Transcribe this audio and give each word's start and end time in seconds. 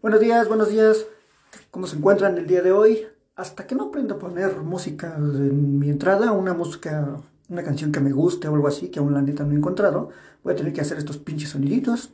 Buenos 0.00 0.20
días, 0.20 0.46
buenos 0.46 0.68
días. 0.68 1.06
¿Cómo 1.72 1.88
se 1.88 1.96
encuentran 1.96 2.38
el 2.38 2.46
día 2.46 2.62
de 2.62 2.70
hoy? 2.70 3.00
Hasta 3.34 3.66
que 3.66 3.74
no 3.74 3.86
aprendo 3.86 4.14
a 4.14 4.18
poner 4.20 4.58
música 4.58 5.16
en 5.16 5.80
mi 5.80 5.90
entrada, 5.90 6.30
una 6.30 6.54
música, 6.54 7.20
una 7.48 7.64
canción 7.64 7.90
que 7.90 7.98
me 7.98 8.12
guste 8.12 8.46
o 8.46 8.54
algo 8.54 8.68
así, 8.68 8.90
que 8.90 9.00
aún 9.00 9.12
la 9.12 9.22
neta 9.22 9.42
no 9.42 9.54
he 9.54 9.56
encontrado, 9.56 10.10
voy 10.44 10.52
a 10.52 10.56
tener 10.56 10.72
que 10.72 10.82
hacer 10.82 10.98
estos 10.98 11.18
pinches 11.18 11.48
soniditos. 11.50 12.10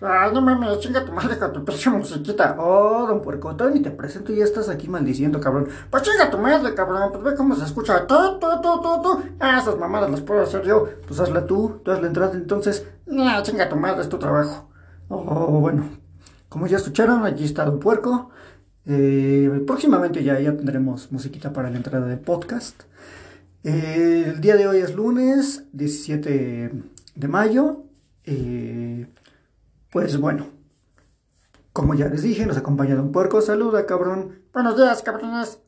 No 0.00 0.40
mames, 0.42 0.80
chinga 0.80 1.04
tu 1.04 1.12
madre 1.12 1.38
con 1.38 1.52
tu 1.52 1.64
pinche 1.64 1.90
musiquita. 1.90 2.56
Oh, 2.58 3.06
don 3.06 3.22
puercotón, 3.22 3.76
y 3.76 3.80
te 3.80 3.90
presento 3.90 4.32
y 4.32 4.36
ya 4.36 4.44
estás 4.44 4.68
aquí 4.68 4.88
maldiciendo, 4.88 5.40
cabrón. 5.40 5.68
Pues 5.90 6.02
chinga 6.02 6.30
tu 6.30 6.38
madre, 6.38 6.74
cabrón, 6.74 7.10
pues 7.12 7.24
ve 7.24 7.34
cómo 7.34 7.54
se 7.54 7.64
escucha. 7.64 8.06
Tu, 8.06 8.38
tu, 8.38 8.60
tu, 8.60 9.02
tu. 9.02 9.22
Ah, 9.40 9.58
esas 9.60 9.78
mamadas 9.78 10.10
las 10.10 10.20
puedo 10.20 10.42
hacer 10.42 10.62
yo. 10.64 10.86
Pues 11.06 11.18
hazla 11.20 11.46
tú, 11.46 11.80
tú 11.84 11.90
haz 11.90 12.00
la 12.00 12.08
entrada 12.08 12.34
entonces. 12.34 12.86
Chinga 13.42 13.68
tu 13.68 13.76
madre, 13.76 14.02
es 14.02 14.08
tu 14.08 14.18
trabajo. 14.18 14.68
Oh, 15.08 15.60
bueno, 15.60 15.88
como 16.48 16.66
ya 16.66 16.76
escucharon, 16.78 17.24
allí 17.24 17.44
está 17.44 17.64
Don 17.64 17.78
Puerco. 17.78 18.30
Eh, 18.86 19.62
próximamente 19.66 20.22
ya, 20.22 20.38
ya 20.40 20.56
tendremos 20.56 21.10
musiquita 21.10 21.52
para 21.52 21.70
la 21.70 21.76
entrada 21.76 22.06
del 22.06 22.20
podcast. 22.20 22.82
Eh, 23.64 24.32
el 24.34 24.40
día 24.40 24.56
de 24.56 24.68
hoy 24.68 24.78
es 24.78 24.94
lunes 24.94 25.64
17 25.72 26.70
de 27.14 27.28
mayo. 27.28 27.84
Eh, 28.24 29.06
pues 29.96 30.18
bueno, 30.18 30.48
como 31.72 31.94
ya 31.94 32.06
les 32.08 32.20
dije, 32.20 32.44
nos 32.44 32.58
acompaña 32.58 32.94
Don 32.94 33.12
Puerco. 33.12 33.40
Saluda, 33.40 33.86
cabrón. 33.86 34.42
Buenos 34.52 34.76
días, 34.76 35.00
cabrones. 35.00 35.62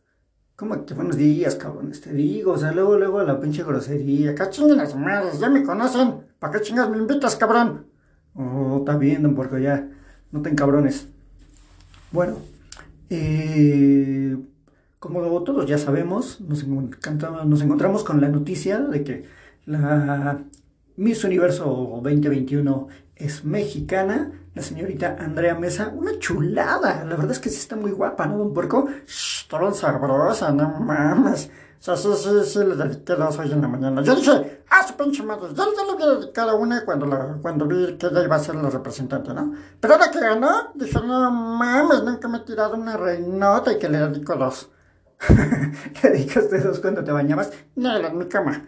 ¿Cómo 0.55 0.85
que 0.85 0.93
buenos 0.93 1.17
días, 1.17 1.55
cabrones? 1.55 2.03
Te 2.03 2.13
digo, 2.13 2.53
o 2.53 2.59
sea, 2.59 2.73
luego, 2.73 2.99
luego 2.99 3.23
la 3.23 3.41
pinche 3.41 3.63
grosería. 3.63 4.33
Acá 4.33 4.51
chinguen 4.51 4.77
las 4.77 4.95
madres, 4.95 5.41
ya 5.41 5.49
me 5.49 5.65
conocen. 5.65 6.27
¿Para 6.39 6.53
qué 6.53 6.61
chingas 6.61 6.91
me 6.91 6.99
invitas, 6.99 7.37
cabrón? 7.37 7.87
Oh, 8.35 8.81
está 8.81 8.99
bien, 8.99 9.23
don 9.23 9.35
Puerco, 9.35 9.57
ya. 9.57 9.89
No 10.31 10.43
te 10.43 10.55
cabrones. 10.55 11.09
Bueno, 12.13 12.37
eh, 13.09 14.37
como 14.99 15.43
todos 15.43 15.65
ya 15.67 15.79
sabemos, 15.79 16.39
nos, 16.43 16.67
nos 16.67 17.63
encontramos 17.63 18.05
con 18.05 18.21
la 18.21 18.29
noticia 18.29 18.79
de 18.79 19.05
que 19.05 19.25
la 19.65 20.45
Miss 20.99 21.25
Universo 21.25 22.01
2021 22.03 22.89
es 23.19 23.45
mexicana, 23.45 24.33
la 24.55 24.63
señorita 24.63 25.17
Andrea 25.19 25.55
Mesa, 25.55 25.93
una 25.95 26.19
chulada, 26.19 27.05
la 27.05 27.17
verdad 27.17 27.33
es 27.33 27.41
que 27.41 27.51
sí 27.51 27.59
está 27.59 27.77
muy 27.77 27.91
guapa, 27.91 28.27
¿no, 28.27 28.39
don 28.39 28.55
Puerco? 28.55 28.89
Shh, 29.07 29.49
toda 29.49 29.73
sabrosa, 29.75 30.53
no 30.53 30.69
mames. 30.81 31.51
O 31.81 31.83
sea, 31.83 31.97
sí, 31.97 32.09
sí, 32.17 32.31
sí, 32.45 32.59
le 32.59 32.75
dediqué 32.75 33.15
dos 33.15 33.39
hoy 33.39 33.53
en 33.53 33.61
la 33.61 33.69
mañana. 33.69 34.03
Yo 34.03 34.17
dije, 34.17 34.63
ah, 34.71 34.85
su 34.87 34.97
pinche 34.97 35.23
madre, 35.23 35.55
ya 35.55 35.65
le 35.65 35.93
había 35.93 36.07
dedicado 36.19 36.57
una 36.57 36.85
cuando, 36.85 37.39
cuando 37.41 37.67
vi 37.67 37.97
que 37.97 38.07
ella 38.07 38.25
iba 38.25 38.37
a 38.37 38.41
ser 38.41 38.57
la 38.57 38.69
representante, 38.69 39.33
¿no? 39.33 39.53
Pero 39.81 39.95
ahora 39.95 40.11
que 40.11 40.19
ganó, 40.19 40.73
dije, 40.75 40.99
no 41.05 41.31
mames, 41.31 42.03
nunca 42.03 42.27
me 42.27 42.39
he 42.39 42.41
tirado 42.41 42.75
una 42.75 42.97
reinota 42.97 43.73
y 43.73 43.79
que 43.79 43.89
le 43.89 43.99
dedico 43.99 44.35
dos. 44.35 44.71
¿Le 46.03 46.11
dedicaste 46.11 46.61
dos 46.61 46.81
cuando 46.81 47.03
te 47.03 47.13
bañabas? 47.13 47.53
No, 47.77 47.97
en 47.97 48.19
mi 48.19 48.27
cama. 48.27 48.67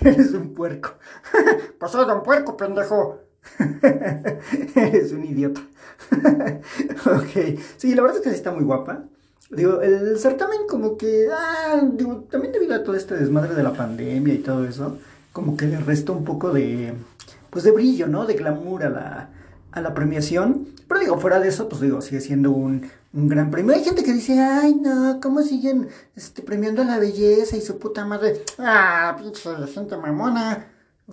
Eres 0.00 0.32
un 0.32 0.54
puerco. 0.54 0.90
pues 1.78 1.92
soy 1.92 2.10
un 2.10 2.22
puerco, 2.22 2.56
pendejo. 2.56 3.29
Eres 4.74 5.12
un 5.12 5.24
idiota. 5.24 5.60
ok. 6.10 7.58
Sí, 7.76 7.94
la 7.94 8.02
verdad 8.02 8.18
es 8.18 8.22
que 8.22 8.30
sí 8.30 8.36
está 8.36 8.52
muy 8.52 8.64
guapa. 8.64 9.04
Digo, 9.50 9.80
el 9.80 10.18
certamen 10.18 10.60
como 10.68 10.96
que, 10.96 11.26
ah, 11.32 11.82
digo, 11.92 12.24
también 12.30 12.52
debido 12.52 12.74
a 12.74 12.84
todo 12.84 12.94
este 12.94 13.16
desmadre 13.16 13.54
de 13.54 13.62
la 13.64 13.72
pandemia 13.72 14.34
y 14.34 14.38
todo 14.38 14.64
eso, 14.64 14.98
como 15.32 15.56
que 15.56 15.66
le 15.66 15.78
resta 15.78 16.12
un 16.12 16.24
poco 16.24 16.52
de, 16.52 16.94
pues 17.50 17.64
de 17.64 17.72
brillo, 17.72 18.06
¿no? 18.06 18.26
De 18.26 18.34
glamour 18.34 18.84
a 18.84 18.90
la, 18.90 19.30
a 19.72 19.80
la 19.80 19.92
premiación. 19.92 20.68
Pero 20.86 21.00
digo, 21.00 21.18
fuera 21.18 21.40
de 21.40 21.48
eso, 21.48 21.68
pues 21.68 21.80
digo, 21.80 22.00
sigue 22.00 22.20
siendo 22.20 22.52
un, 22.52 22.88
un 23.12 23.28
gran 23.28 23.50
premio. 23.50 23.74
Hay 23.74 23.82
gente 23.82 24.04
que 24.04 24.12
dice, 24.12 24.38
ay, 24.38 24.74
no, 24.74 25.18
¿cómo 25.20 25.42
siguen 25.42 25.88
este, 26.14 26.42
premiando 26.42 26.84
la 26.84 26.98
belleza 26.98 27.56
y 27.56 27.60
su 27.60 27.78
puta 27.78 28.04
madre? 28.04 28.44
Ah, 28.58 29.16
pinche 29.18 29.50
gente 29.72 29.96
mamona. 29.96 30.66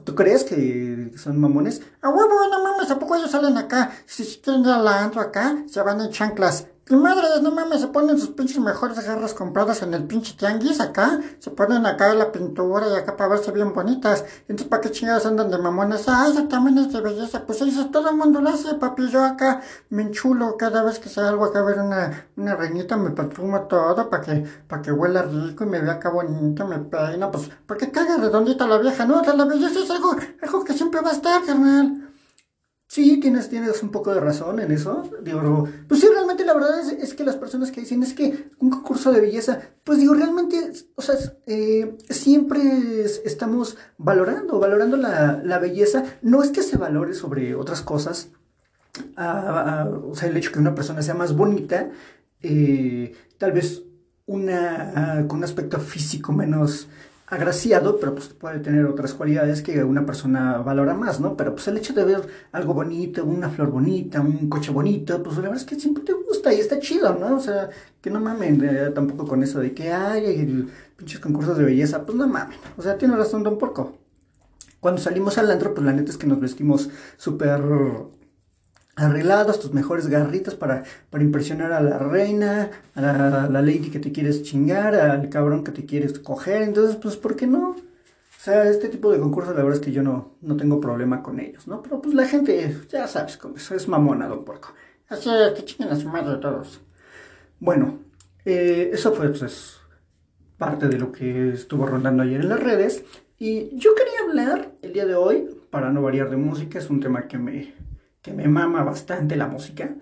¿Tú 0.03 0.15
crees 0.15 0.43
que 0.43 1.11
son 1.17 1.39
mamones? 1.39 1.81
A 2.01 2.09
huevo, 2.09 2.47
no 2.49 2.63
mames, 2.63 2.91
¿a 2.91 2.99
poco 2.99 3.15
ellos 3.15 3.31
salen 3.31 3.57
acá? 3.57 3.91
Si 4.05 4.23
quieren 4.41 4.63
ir 4.63 4.69
a 4.69 4.77
la 4.77 5.03
antro 5.03 5.21
acá, 5.21 5.63
se 5.67 5.81
van 5.81 6.01
en 6.01 6.11
chanclas. 6.11 6.67
Y 6.89 6.95
madres, 6.95 7.41
no 7.41 7.51
mames, 7.51 7.81
se 7.81 7.87
ponen 7.87 8.17
sus 8.17 8.29
pinches 8.29 8.59
mejores 8.59 9.05
garras 9.05 9.33
compradas 9.33 9.81
en 9.81 9.93
el 9.93 10.05
pinche 10.05 10.35
tianguis 10.37 10.79
acá. 10.79 11.19
Se 11.39 11.51
ponen 11.51 11.85
acá 11.85 12.13
la 12.13 12.31
pintura 12.31 12.87
y 12.87 12.95
acá 12.95 13.17
para 13.17 13.31
verse 13.31 13.51
bien 13.51 13.73
bonitas. 13.73 14.23
Entonces, 14.47 14.67
¿para 14.67 14.81
qué 14.81 14.91
chingados 14.91 15.25
andan 15.25 15.51
de 15.51 15.57
mamones? 15.57 16.05
Ah, 16.07 16.27
eso 16.31 16.47
también 16.47 16.77
es 16.77 16.93
de 16.93 17.01
belleza. 17.01 17.45
Pues 17.45 17.61
eso 17.61 17.87
todo 17.87 18.13
mundo 18.13 18.39
lo 18.39 18.49
hace, 18.49 18.75
papi. 18.75 19.09
Yo 19.09 19.21
acá 19.21 19.61
me 19.89 20.03
enchulo 20.03 20.55
cada 20.55 20.81
vez 20.83 20.99
que 20.99 21.09
salgo 21.09 21.43
acá 21.43 21.59
a 21.59 21.63
ver 21.63 21.79
una, 21.79 22.29
una 22.37 22.55
reinita, 22.55 22.95
me 22.95 23.09
perfumo 23.09 23.63
todo 23.63 24.09
para 24.09 24.23
que, 24.23 24.45
para 24.69 24.81
que 24.81 24.93
huela 24.93 25.23
rico 25.23 25.65
y 25.65 25.67
me 25.67 25.81
vea 25.81 25.93
acá 25.93 26.09
bonito, 26.09 26.65
me 26.65 26.79
peino. 26.79 27.31
Pues, 27.31 27.49
porque 27.65 27.91
caga 27.91 28.15
redondita 28.15 28.65
la 28.65 28.77
vieja, 28.77 29.05
¿no? 29.05 29.21
La 29.21 29.43
belleza 29.43 29.81
es 29.81 29.91
algo, 29.91 30.15
algo 30.41 30.63
que 30.63 30.71
siempre 30.71 31.01
va 31.01 31.09
a 31.09 31.13
estar, 31.13 31.43
carnal. 31.43 32.06
Sí, 32.89 33.19
tienes, 33.19 33.49
tienes 33.49 33.83
un 33.83 33.89
poco 33.89 34.13
de 34.13 34.21
razón 34.21 34.61
en 34.61 34.71
eso. 34.71 35.03
Digo, 35.21 35.67
pues 35.89 35.99
sí, 35.99 36.07
realmente 36.07 36.45
la 36.45 36.53
verdad 36.53 36.79
es, 36.79 37.13
que 37.13 37.25
las 37.25 37.35
personas 37.35 37.69
que 37.69 37.81
dicen 37.81 38.01
es 38.01 38.13
que 38.13 38.49
un 38.59 38.69
concurso 38.69 39.11
de 39.11 39.19
belleza, 39.19 39.59
pues 39.83 39.99
digo, 39.99 40.13
realmente, 40.13 40.71
o 40.95 41.01
sea, 41.01 41.15
eh, 41.47 41.97
siempre 42.09 42.61
estamos 43.25 43.77
valorando, 43.97 44.57
valorando 44.59 44.95
la, 44.95 45.59
belleza. 45.59 46.05
No 46.21 46.41
es 46.41 46.51
que 46.51 46.63
se 46.63 46.77
valore 46.77 47.13
sobre 47.13 47.55
otras 47.55 47.81
cosas. 47.81 48.29
o 49.17 50.15
sea, 50.15 50.29
el 50.29 50.37
hecho 50.37 50.53
que 50.53 50.59
una 50.59 50.73
persona 50.73 51.01
sea 51.01 51.13
más 51.13 51.35
bonita, 51.35 51.89
eh, 52.41 53.13
tal 53.37 53.51
vez 53.51 53.83
una 54.25 55.25
con 55.27 55.39
un 55.39 55.43
aspecto 55.43 55.79
físico 55.79 56.31
menos 56.31 56.87
agraciado, 57.27 57.99
pero 57.99 58.15
pues 58.15 58.29
puede 58.29 58.59
tener 58.59 58.85
otras 58.85 59.13
cualidades 59.13 59.61
que 59.61 59.83
una 59.83 60.05
persona 60.05 60.59
valora 60.59 60.93
más, 60.93 61.19
¿no? 61.19 61.35
Pero 61.35 61.53
pues 61.53 61.67
el 61.67 61.77
hecho 61.77 61.93
de 61.93 62.05
ver 62.05 62.21
algo 62.53 62.73
bonito, 62.73 63.25
una 63.25 63.49
flor 63.49 63.69
bonita, 63.69 64.21
un 64.21 64.49
coche 64.49 64.71
bonito, 64.71 65.21
pues 65.21 65.35
la 65.35 65.41
verdad 65.43 65.57
es 65.57 65.65
que 65.65 65.79
siempre 65.79 66.03
te 66.03 66.13
gusta 66.13 66.53
y 66.53 66.59
está 66.59 66.79
chido, 66.79 67.13
¿no? 67.15 67.35
O 67.35 67.39
sea, 67.39 67.69
que 68.01 68.09
no 68.09 68.21
mamen 68.21 68.63
eh, 68.63 68.91
tampoco 68.95 69.27
con 69.27 69.43
eso 69.43 69.59
de 69.59 69.73
que 69.73 69.91
hay 69.91 70.67
pinches 70.95 71.19
concursos 71.19 71.57
de 71.57 71.65
belleza, 71.65 72.05
pues 72.05 72.17
no 72.17 72.27
mamen. 72.27 72.57
O 72.77 72.81
sea, 72.81 72.97
tiene 72.97 73.17
razón 73.17 73.43
Don 73.43 73.57
Porco. 73.57 73.97
Cuando 74.79 75.01
salimos 75.01 75.37
al 75.37 75.51
antro, 75.51 75.73
pues 75.73 75.85
la 75.85 75.91
neta 75.91 76.11
es 76.11 76.17
que 76.17 76.27
nos 76.27 76.39
vestimos 76.39 76.89
súper 77.17 77.61
arreglados, 78.97 79.59
tus 79.59 79.73
mejores 79.73 80.07
garritas 80.07 80.55
para, 80.55 80.83
para 81.11 81.23
impresionar 81.23 81.71
a 81.71 81.81
la 81.81 81.99
reina, 81.99 82.71
a 82.95 83.01
la, 83.01 83.61
lady 83.61 83.91
que 83.91 83.99
te 83.99 84.11
quieres 84.11 84.41
chingar, 84.41 84.95
al 84.95 85.29
cabrón 85.29 85.63
que 85.63 85.71
te 85.71 85.85
quieres 85.85 86.17
coger. 86.19 86.63
Entonces, 86.63 86.95
pues, 86.95 87.15
¿por 87.15 87.35
qué 87.35 87.45
no? 87.45 87.69
O 87.69 88.39
sea, 88.39 88.67
este 88.67 88.89
tipo 88.89 89.11
de 89.11 89.19
concursos, 89.19 89.55
la 89.55 89.61
verdad 89.61 89.79
es 89.79 89.85
que 89.85 89.91
yo 89.91 90.01
no, 90.01 90.35
no 90.41 90.57
tengo 90.57 90.81
problema 90.81 91.21
con 91.21 91.39
ellos, 91.39 91.67
¿no? 91.67 91.81
Pero 91.83 92.01
pues 92.01 92.15
la 92.15 92.27
gente, 92.27 92.75
ya 92.89 93.07
sabes 93.07 93.37
cómo 93.37 93.57
es, 93.57 93.69
es 93.69 93.87
mamona, 93.87 94.27
don 94.27 94.43
Porco. 94.43 94.73
Así 95.09 95.29
que 95.55 95.63
chinguen 95.63 95.93
a 95.93 95.95
su 95.95 96.09
madre 96.09 96.37
todos. 96.37 96.81
Bueno, 97.59 97.99
eh, 98.45 98.89
eso 98.93 99.13
fue 99.13 99.29
pues 99.29 99.77
parte 100.57 100.87
de 100.87 100.97
lo 100.97 101.11
que 101.11 101.49
estuvo 101.49 101.85
rondando 101.85 102.23
ayer 102.23 102.41
en 102.41 102.49
las 102.49 102.63
redes. 102.63 103.03
Y 103.37 103.77
yo 103.77 103.93
quería 103.93 104.21
hablar 104.27 104.71
el 104.81 104.93
día 104.93 105.05
de 105.05 105.13
hoy, 105.13 105.47
para 105.69 105.91
no 105.91 106.01
variar 106.01 106.31
de 106.31 106.37
música, 106.37 106.79
es 106.79 106.89
un 106.89 106.99
tema 106.99 107.27
que 107.27 107.37
me, 107.37 107.73
que 108.21 108.33
me 108.33 108.47
mama 108.47 108.83
bastante 108.83 109.35
la 109.35 109.47
música. 109.47 109.95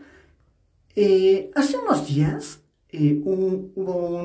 Eh, 0.95 1.51
hace 1.55 1.77
unos 1.77 2.07
días 2.07 2.61
eh, 2.89 3.21
hubo 3.23 4.17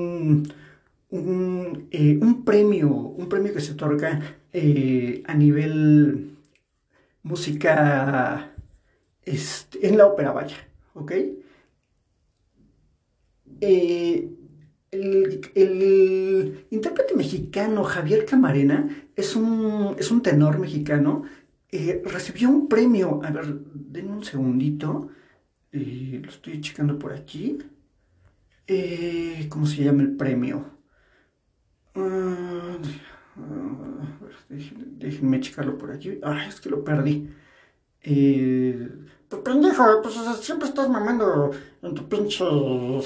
un, 1.11 1.89
eh, 1.91 2.19
un, 2.21 2.45
premio, 2.45 2.89
un 2.89 3.29
premio 3.29 3.53
que 3.53 3.61
se 3.61 3.73
otorga 3.73 4.37
a 4.53 5.35
nivel 5.35 6.37
música 7.23 8.53
este, 9.23 9.87
en 9.87 9.99
la 9.99 10.07
ópera, 10.07 10.33
vaya, 10.33 10.57
¿ok? 10.95 11.13
El, 13.61 14.37
el, 15.55 16.67
intérprete 16.71 17.15
mexicano 17.15 17.85
Javier 17.85 18.25
Camarena 18.25 19.07
es 19.15 19.37
un, 19.37 19.95
es 19.99 20.11
un 20.11 20.23
tenor 20.23 20.59
mexicano 20.59 21.25
eh, 21.73 22.03
recibió 22.05 22.49
un 22.51 22.69
premio. 22.69 23.21
A 23.25 23.31
ver, 23.31 23.47
denme 23.75 24.13
un 24.13 24.25
segundito. 24.25 25.11
Eh, 25.73 26.21
lo 26.23 26.31
estoy 26.31 26.61
checando 26.61 26.99
por 26.99 27.13
aquí. 27.13 27.59
Eh, 28.67 29.47
¿Cómo 29.49 29.67
se 29.67 29.85
llama 29.85 30.03
el 30.03 30.17
premio? 30.17 30.79
Uh, 31.95 32.79
déjenme, 34.99 35.41
checarlo 35.41 35.77
por 35.77 35.91
aquí. 35.91 36.19
Ay, 36.23 36.49
es 36.49 36.61
que 36.61 36.71
lo 36.71 36.85
perdí. 36.85 37.29
Pues 38.03 39.43
pendejo, 39.43 40.03
pues 40.03 40.15
siempre 40.41 40.69
estás 40.69 40.89
mamando 40.89 41.51
en 41.83 41.95
tu 41.95 42.09
pinche 42.09 42.45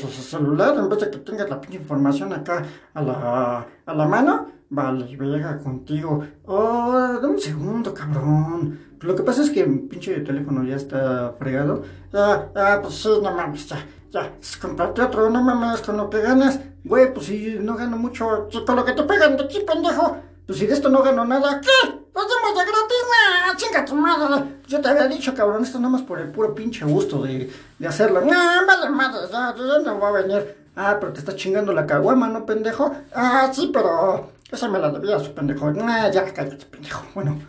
celular 0.09 0.77
en 0.79 0.89
vez 0.89 1.01
de 1.01 1.11
que 1.11 1.19
tengas 1.19 1.51
la 1.51 1.61
pinche 1.61 1.79
información 1.79 2.33
acá 2.33 2.65
a 2.95 3.03
la, 3.03 3.67
a 3.85 3.95
la 3.95 4.09
mano. 4.09 4.54
Vale, 4.71 5.07
llega 5.07 5.59
contigo. 5.59 6.25
Oh, 6.47 7.19
dame 7.21 7.35
un 7.35 7.41
segundo, 7.41 7.95
cabrón. 7.95 8.81
Lo 9.01 9.15
que 9.15 9.23
pasa 9.23 9.43
es 9.43 9.51
que 9.51 9.67
mi 9.67 9.79
pinche 9.81 10.21
teléfono 10.21 10.65
ya 10.65 10.77
está 10.77 11.35
fregado. 11.39 11.83
Ah, 12.13 12.47
ah, 12.57 12.79
pues 12.83 12.95
sí, 12.95 13.09
no 13.23 13.31
mames, 13.33 13.69
ya, 13.69 13.87
ya. 14.11 14.33
Comprate 14.61 15.03
otro, 15.03 15.29
no 15.29 15.43
mames, 15.43 15.83
con 15.83 15.97
lo 15.97 16.09
que 16.09 16.21
ganas. 16.23 16.59
Güey, 16.85 17.13
pues 17.13 17.27
si 17.27 17.59
no 17.61 17.77
gano 17.77 17.97
mucho, 17.99 18.49
con 18.67 18.77
lo 18.77 18.85
que 18.85 18.93
te 18.93 19.03
pegan 19.03 19.37
de 19.37 19.45
aquí, 19.45 19.61
pendejo. 19.61 20.17
Pues 20.47 20.59
si 20.59 20.67
de 20.67 20.75
esto 20.75 20.89
no 20.89 21.03
gano 21.03 21.25
nada, 21.25 21.61
¿qué? 21.61 21.89
¿Lo 21.89 22.21
hacemos 22.21 22.59
de 22.59 22.65
gratis? 22.65 23.05
Nah, 23.11 23.57
chinga 23.57 23.85
tu 23.85 23.95
madre. 23.95 24.45
Yo 24.67 24.81
te 24.81 24.89
había 24.89 25.07
dicho, 25.07 25.35
cabrón, 25.35 25.63
esto 25.63 25.79
nada 25.79 25.91
más 25.91 26.03
por 26.03 26.21
el 26.21 26.31
puro 26.31 26.55
pinche 26.55 26.85
gusto 26.85 27.23
de, 27.23 27.51
de 27.79 27.87
hacerlo. 27.87 28.21
No, 28.23 28.67
vale 28.67 28.91
madre, 28.91 29.21
ya, 29.31 29.55
ya 29.57 29.79
no 29.85 29.99
voy 29.99 30.09
a 30.09 30.23
venir. 30.23 30.57
Ah, 30.77 30.97
pero 30.99 31.13
te 31.13 31.21
está 31.21 31.37
chingando 31.37 31.73
la 31.73 31.87
caguama, 31.87 32.29
¿no, 32.29 32.45
pendejo? 32.45 32.95
Ah, 33.15 33.51
sí, 33.53 33.71
pero 33.73 34.31
esa 34.55 34.69
me 34.69 34.79
la 34.79 34.91
debía 34.91 35.19
su 35.19 35.35
pendejo. 35.35 35.71
Nah, 35.73 36.11
ya, 36.11 36.25
cállate, 36.33 36.67
pendejo. 36.67 37.07
Bueno, 37.15 37.41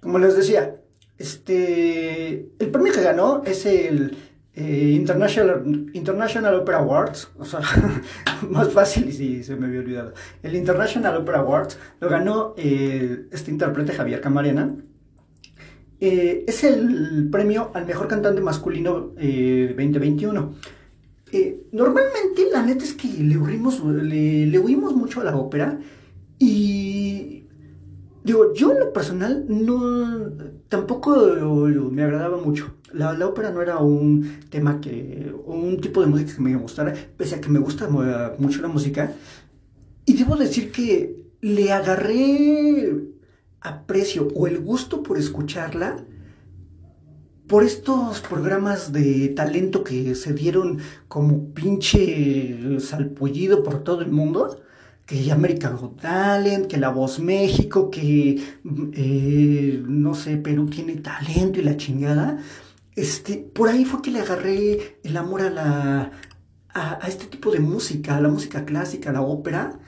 como 0.00 0.18
les 0.18 0.36
decía, 0.36 0.76
este. 1.18 2.50
El 2.58 2.70
premio 2.70 2.92
que 2.92 3.02
ganó 3.02 3.42
es 3.44 3.66
el 3.66 4.16
eh, 4.52 4.92
International, 4.96 5.62
International 5.94 6.54
Opera 6.56 6.78
Awards, 6.78 7.30
o 7.38 7.44
sea, 7.44 7.60
más 8.50 8.68
fácil 8.70 9.08
y 9.08 9.12
sí, 9.12 9.44
se 9.44 9.56
me 9.56 9.66
había 9.66 9.80
olvidado. 9.80 10.12
El 10.42 10.56
International 10.56 11.16
Opera 11.16 11.38
Awards 11.38 11.78
lo 12.00 12.08
ganó 12.08 12.54
eh, 12.56 13.26
este 13.30 13.52
intérprete 13.52 13.92
Javier 13.92 14.20
Camarena. 14.20 14.74
Eh, 16.00 16.44
es 16.48 16.64
el 16.64 17.28
premio 17.30 17.70
al 17.74 17.86
mejor 17.86 18.08
cantante 18.08 18.40
masculino 18.40 19.12
2021. 19.14 20.54
normalmente, 21.72 22.48
la 22.52 22.62
neta 22.62 22.84
es 22.84 22.94
que 22.94 23.08
le 23.08 23.36
oímos, 23.36 23.84
le, 23.84 24.46
le 24.46 24.58
mucho 24.58 25.20
a 25.20 25.24
la 25.24 25.36
ópera 25.36 25.78
y 26.40 27.44
digo, 28.24 28.52
yo 28.54 28.72
en 28.72 28.80
lo 28.80 28.92
personal 28.92 29.44
no 29.48 30.32
tampoco 30.68 31.14
me 31.92 32.02
agradaba 32.02 32.38
mucho 32.38 32.74
la, 32.92 33.26
ópera 33.26 33.50
no 33.50 33.62
era 33.62 33.78
un 33.78 34.40
tema 34.50 34.80
que, 34.80 35.32
un 35.44 35.80
tipo 35.80 36.00
de 36.00 36.06
música 36.06 36.34
que 36.34 36.42
me 36.42 36.56
gustara, 36.56 36.94
pese 37.16 37.36
a 37.36 37.40
que 37.40 37.48
me 37.48 37.58
gusta 37.58 37.88
mucho 38.38 38.62
la 38.62 38.68
música. 38.68 39.12
Y 40.04 40.14
debo 40.14 40.36
decir 40.36 40.72
que 40.72 41.16
le 41.40 41.72
agarré 41.72 42.96
aprecio 43.60 44.28
o 44.34 44.46
el 44.46 44.58
gusto 44.58 45.02
por 45.02 45.18
escucharla 45.18 46.04
por 47.46 47.64
estos 47.64 48.20
programas 48.20 48.92
de 48.92 49.28
talento 49.28 49.82
que 49.84 50.14
se 50.14 50.32
dieron 50.32 50.78
como 51.08 51.52
pinche 51.52 52.78
salpullido 52.80 53.62
por 53.62 53.82
todo 53.82 54.02
el 54.02 54.10
mundo 54.10 54.60
que 55.10 55.32
American 55.32 55.76
Got 55.76 56.00
Talent, 56.00 56.68
que 56.68 56.76
La 56.76 56.90
Voz 56.90 57.18
México, 57.18 57.90
que 57.90 58.40
eh, 58.92 59.82
no 59.84 60.14
sé, 60.14 60.36
Perú 60.36 60.66
tiene 60.70 60.94
talento 60.96 61.58
y 61.58 61.64
la 61.64 61.76
chingada. 61.76 62.38
Este, 62.94 63.36
por 63.38 63.68
ahí 63.68 63.84
fue 63.84 64.02
que 64.02 64.12
le 64.12 64.20
agarré 64.20 65.00
el 65.02 65.16
amor 65.16 65.42
a 65.42 65.50
la. 65.50 66.12
a, 66.68 67.08
este 67.08 67.26
tipo 67.26 67.50
de 67.50 67.58
música, 67.58 68.16
a 68.16 68.20
la 68.20 68.28
música 68.28 68.64
clásica, 68.64 69.10
a 69.10 69.14
la 69.14 69.22
ópera. 69.22 69.80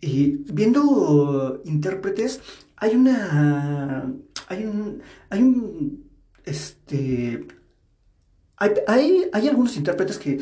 Y 0.00 0.36
viendo 0.52 1.60
intérpretes, 1.64 2.40
hay 2.76 2.94
una. 2.94 4.12
hay 4.46 4.64
un. 4.64 5.02
hay 5.28 5.42
un. 5.42 6.08
este. 6.44 7.48
Hay, 8.58 9.28
algunos 9.32 9.76
intérpretes 9.76 10.18
que, 10.18 10.38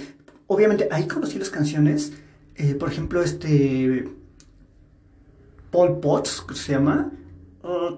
obviamente, 0.46 0.88
ahí 0.90 1.08
conocí 1.08 1.38
las 1.38 1.48
canciones. 1.48 2.12
Eh, 2.56 2.74
por 2.74 2.90
ejemplo, 2.90 3.22
este. 3.22 4.08
Paul 5.70 5.98
Potts, 6.00 6.42
que 6.42 6.54
se 6.54 6.72
llama. 6.72 7.10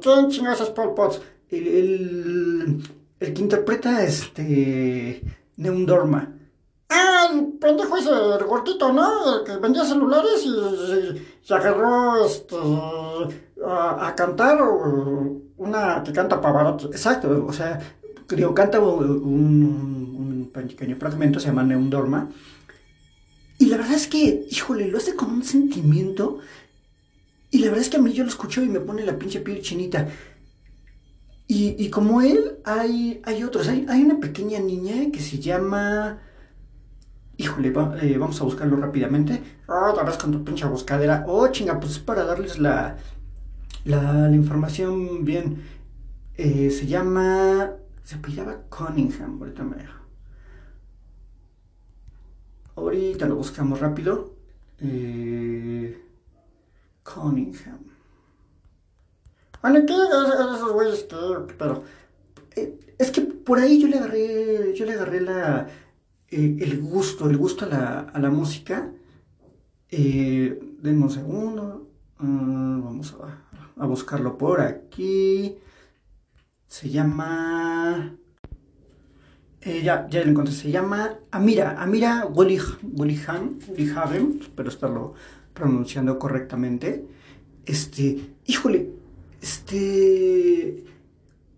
¿Quién 0.00 0.30
chingados 0.30 0.60
es 0.60 0.70
Paul 0.70 0.94
Potts? 0.94 1.20
el, 1.50 2.82
el 3.20 3.34
que 3.34 3.42
interpreta 3.42 4.04
este. 4.04 5.22
Neundorma. 5.56 6.32
Ah, 6.88 7.28
el 7.32 7.58
pendejo 7.58 7.96
ese, 7.96 8.10
el 8.10 8.44
gordito, 8.44 8.92
¿no? 8.92 9.38
El 9.38 9.44
que 9.44 9.56
vendía 9.56 9.84
celulares 9.84 10.44
y 10.44 11.26
se 11.42 11.54
agarró 11.54 12.24
este, 12.24 12.56
a, 13.66 14.14
cantar 14.16 14.58
una 15.56 16.02
que 16.04 16.12
canta 16.12 16.40
Pavarotti. 16.40 16.86
Exacto, 16.86 17.44
o 17.46 17.52
sea, 17.52 17.80
digo, 18.28 18.54
canta 18.54 18.78
un, 18.78 19.04
un 19.04 20.50
pequeño 20.52 20.96
fragmento, 20.96 21.40
se 21.40 21.48
llama 21.48 21.64
Neundorma. 21.64 22.28
Y 23.58 23.66
la 23.66 23.78
verdad 23.78 23.94
es 23.94 24.06
que, 24.06 24.46
híjole, 24.50 24.88
lo 24.88 24.98
hace 24.98 25.14
con 25.14 25.30
un 25.30 25.44
sentimiento. 25.44 26.40
Y 27.50 27.58
la 27.58 27.66
verdad 27.66 27.82
es 27.82 27.88
que 27.88 27.96
a 27.96 28.02
mí 28.02 28.12
yo 28.12 28.24
lo 28.24 28.28
escucho 28.28 28.62
y 28.62 28.68
me 28.68 28.80
pone 28.80 29.04
la 29.04 29.18
pinche 29.18 29.40
piel 29.40 29.62
chinita. 29.62 30.08
Y, 31.48 31.90
como 31.90 32.22
él, 32.22 32.58
hay, 32.64 33.20
hay 33.24 33.44
otros. 33.44 33.68
Hay, 33.68 34.02
una 34.02 34.18
pequeña 34.18 34.58
niña 34.58 35.12
que 35.12 35.20
se 35.20 35.38
llama. 35.38 36.18
Híjole, 37.36 37.72
eh, 38.02 38.18
vamos 38.18 38.40
a 38.40 38.44
buscarlo 38.44 38.76
rápidamente. 38.76 39.42
Otra 39.66 40.02
vez 40.02 40.16
con 40.16 40.32
tu 40.32 40.42
pinche 40.44 40.66
buscadera. 40.66 41.24
Oh, 41.28 41.46
chinga, 41.48 41.78
pues 41.78 41.92
es 41.92 41.98
para 42.00 42.24
darles 42.24 42.58
la, 42.58 42.96
la, 43.84 44.28
información 44.34 45.24
bien. 45.24 45.62
Eh, 46.34 46.70
se 46.70 46.86
llama. 46.86 47.70
Se 48.02 48.16
pillaba 48.16 48.62
Cunningham. 48.68 49.38
Ahorita 49.40 49.62
me. 49.62 49.76
Ahorita 52.76 53.26
lo 53.26 53.36
buscamos 53.36 53.80
rápido. 53.80 54.34
Eh, 54.80 55.98
Cunningham. 57.02 57.78
Bueno, 59.62 59.86
¿qué? 59.86 59.94
Esos 59.94 60.72
güeyes 60.72 61.04
que. 61.04 61.46
Pero. 61.58 61.82
Eh, 62.54 62.78
es 62.98 63.10
que 63.10 63.22
por 63.22 63.58
ahí 63.58 63.80
yo 63.80 63.88
le 63.88 63.96
agarré. 63.96 64.74
Yo 64.74 64.84
le 64.84 64.92
agarré 64.92 65.20
la. 65.22 65.68
Eh, 66.28 66.56
el 66.60 66.82
gusto, 66.82 67.30
el 67.30 67.36
gusto 67.38 67.64
a 67.64 67.68
la, 67.68 68.00
a 68.00 68.18
la 68.18 68.30
música. 68.30 68.92
Eh, 69.90 70.76
denme 70.82 71.04
un 71.04 71.10
segundo. 71.10 71.88
Mm, 72.18 72.82
vamos 72.84 73.16
a, 73.20 73.82
a, 73.82 73.86
buscarlo 73.86 74.36
por 74.36 74.60
aquí. 74.60 75.56
Se 76.66 76.90
llama. 76.90 78.16
Eh, 79.66 79.82
ya, 79.82 80.06
ya 80.08 80.22
lo 80.24 80.30
encontré. 80.30 80.54
Se 80.54 80.70
llama 80.70 81.18
Amira. 81.30 81.82
Amira 81.82 82.24
Woliham. 82.26 83.58
Espero 83.76 84.68
estarlo 84.68 85.14
pronunciando 85.52 86.18
correctamente. 86.18 87.04
Este. 87.66 88.34
Híjole 88.46 88.96
este. 89.42 90.84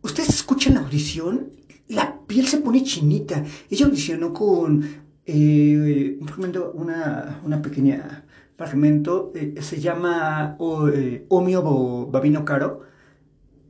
Ustedes 0.03 0.29
escuchan 0.31 0.75
la 0.75 0.81
audición, 0.81 1.51
la 1.89 2.19
piel 2.27 2.47
se 2.47 2.59
pone 2.59 2.83
chinita. 2.83 3.45
Ella 3.71 3.87
audicionó 3.87 4.33
con 4.33 4.85
eh, 5.27 6.17
un 6.21 6.27
fragmento, 6.27 6.73
una, 6.75 7.41
una 7.45 7.61
pequeña 7.61 8.25
fragmento, 8.57 9.33
eh, 9.35 9.55
se 9.61 9.81
llama 9.81 10.57
Omio 10.59 12.07
Babino 12.11 12.45
Caro. 12.45 12.83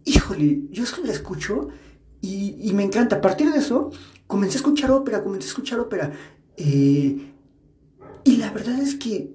Híjole, 0.04 0.62
yo 0.70 0.84
es 0.84 0.92
que 0.92 1.02
la 1.02 1.12
escucho 1.12 1.68
y, 2.20 2.72
me 2.74 2.82
encanta. 2.82 3.16
A 3.16 3.20
partir 3.20 3.50
de 3.52 3.58
eso, 3.58 3.90
comencé 4.28 4.54
a 4.54 4.60
escuchar 4.60 4.92
ópera, 4.92 5.24
comencé 5.24 5.46
a 5.46 5.48
escuchar 5.48 5.80
ópera. 5.80 6.12
y 6.56 7.32
la 8.24 8.52
verdad 8.52 8.78
es 8.78 8.94
que 8.94 9.34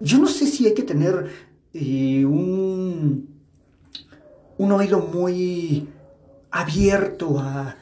yo 0.00 0.18
no 0.18 0.26
sé 0.26 0.46
si 0.48 0.66
hay 0.66 0.74
que 0.74 0.82
tener 0.82 1.30
un 2.26 3.32
un 4.58 4.72
oído 4.72 5.00
muy 5.00 5.88
abierto 6.50 7.38
a, 7.38 7.76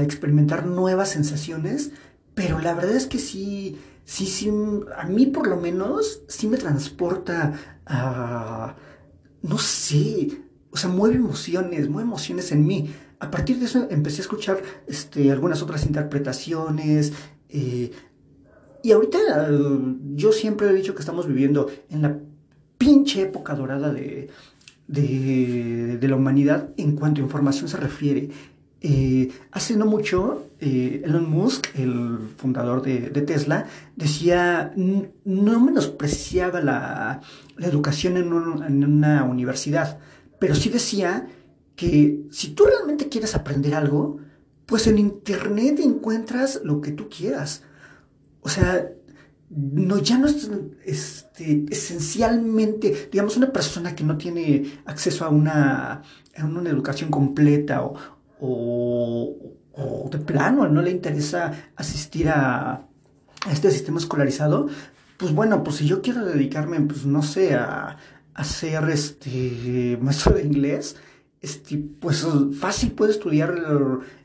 experimentar 0.00 0.64
nuevas 0.64 1.10
sensaciones, 1.10 1.90
pero 2.34 2.60
la 2.60 2.72
verdad 2.72 2.96
es 2.96 3.06
que 3.06 3.18
sí, 3.18 3.78
sí, 4.06 4.24
sí, 4.24 4.50
a 4.96 5.04
mí 5.04 5.26
por 5.26 5.46
lo 5.48 5.58
menos 5.58 6.22
sí 6.28 6.46
me 6.46 6.56
transporta 6.56 7.52
a, 7.84 8.74
no 9.42 9.58
sé, 9.58 10.30
o 10.70 10.78
sea, 10.78 10.88
mueve 10.88 11.16
emociones, 11.16 11.90
mueve 11.90 12.08
emociones 12.08 12.52
en 12.52 12.66
mí. 12.66 12.94
A 13.24 13.30
partir 13.30 13.58
de 13.58 13.64
eso 13.64 13.86
empecé 13.90 14.18
a 14.18 14.24
escuchar 14.26 14.62
este, 14.86 15.32
algunas 15.32 15.62
otras 15.62 15.86
interpretaciones. 15.86 17.14
Eh, 17.48 17.90
y 18.82 18.92
ahorita 18.92 19.18
yo 20.14 20.30
siempre 20.30 20.68
he 20.68 20.74
dicho 20.74 20.94
que 20.94 21.00
estamos 21.00 21.26
viviendo 21.26 21.70
en 21.88 22.02
la 22.02 22.18
pinche 22.76 23.22
época 23.22 23.54
dorada 23.54 23.90
de, 23.90 24.28
de, 24.86 26.06
la 26.06 26.16
humanidad 26.16 26.68
en 26.76 26.96
cuanto 26.96 27.22
a 27.22 27.24
información 27.24 27.66
se 27.66 27.78
refiere. 27.78 28.28
Eh, 28.82 29.30
hace 29.52 29.74
no 29.74 29.86
mucho, 29.86 30.50
eh, 30.60 31.00
Elon 31.06 31.30
Musk, 31.30 31.68
el 31.78 32.18
fundador 32.36 32.82
de, 32.82 33.08
Tesla, 33.22 33.66
decía, 33.96 34.74
no 34.76 35.60
menospreciaba 35.60 36.60
la, 36.60 37.22
la 37.56 37.66
educación 37.66 38.18
en, 38.18 38.30
una 38.34 39.24
universidad, 39.24 39.98
pero 40.38 40.54
sí 40.54 40.68
decía 40.68 41.26
que 41.76 42.26
si 42.30 42.50
tú 42.50 42.64
realmente 42.64 43.08
quieres 43.08 43.34
aprender 43.34 43.74
algo, 43.74 44.18
pues 44.66 44.86
en 44.86 44.98
internet 44.98 45.80
encuentras 45.80 46.60
lo 46.64 46.80
que 46.80 46.92
tú 46.92 47.08
quieras. 47.08 47.62
O 48.40 48.48
sea, 48.48 48.90
no, 49.50 49.98
ya 49.98 50.18
no 50.18 50.26
es 50.26 50.50
este, 50.84 51.64
esencialmente, 51.70 53.08
digamos, 53.10 53.36
una 53.36 53.52
persona 53.52 53.94
que 53.94 54.04
no 54.04 54.16
tiene 54.16 54.80
acceso 54.86 55.24
a 55.24 55.28
una, 55.28 56.02
a 56.36 56.44
una 56.44 56.70
educación 56.70 57.10
completa 57.10 57.82
o, 57.82 57.94
o, 58.40 60.08
de 60.10 60.18
plano 60.18 60.68
no 60.68 60.82
le 60.82 60.90
interesa 60.90 61.52
asistir 61.76 62.28
a, 62.28 62.86
este 63.50 63.70
sistema 63.70 63.98
escolarizado, 63.98 64.68
pues 65.18 65.34
bueno, 65.34 65.62
pues 65.62 65.76
si 65.76 65.86
yo 65.86 66.00
quiero 66.00 66.24
dedicarme, 66.24 66.80
pues 66.80 67.04
no 67.04 67.22
sé, 67.22 67.54
a, 67.54 67.98
a 68.32 68.44
ser 68.44 68.88
este 68.88 69.98
maestro 70.00 70.34
de 70.34 70.44
inglés, 70.44 70.96
este, 71.44 71.76
pues 71.76 72.26
fácil 72.58 72.92
puedo 72.92 73.10
estudiar 73.10 73.54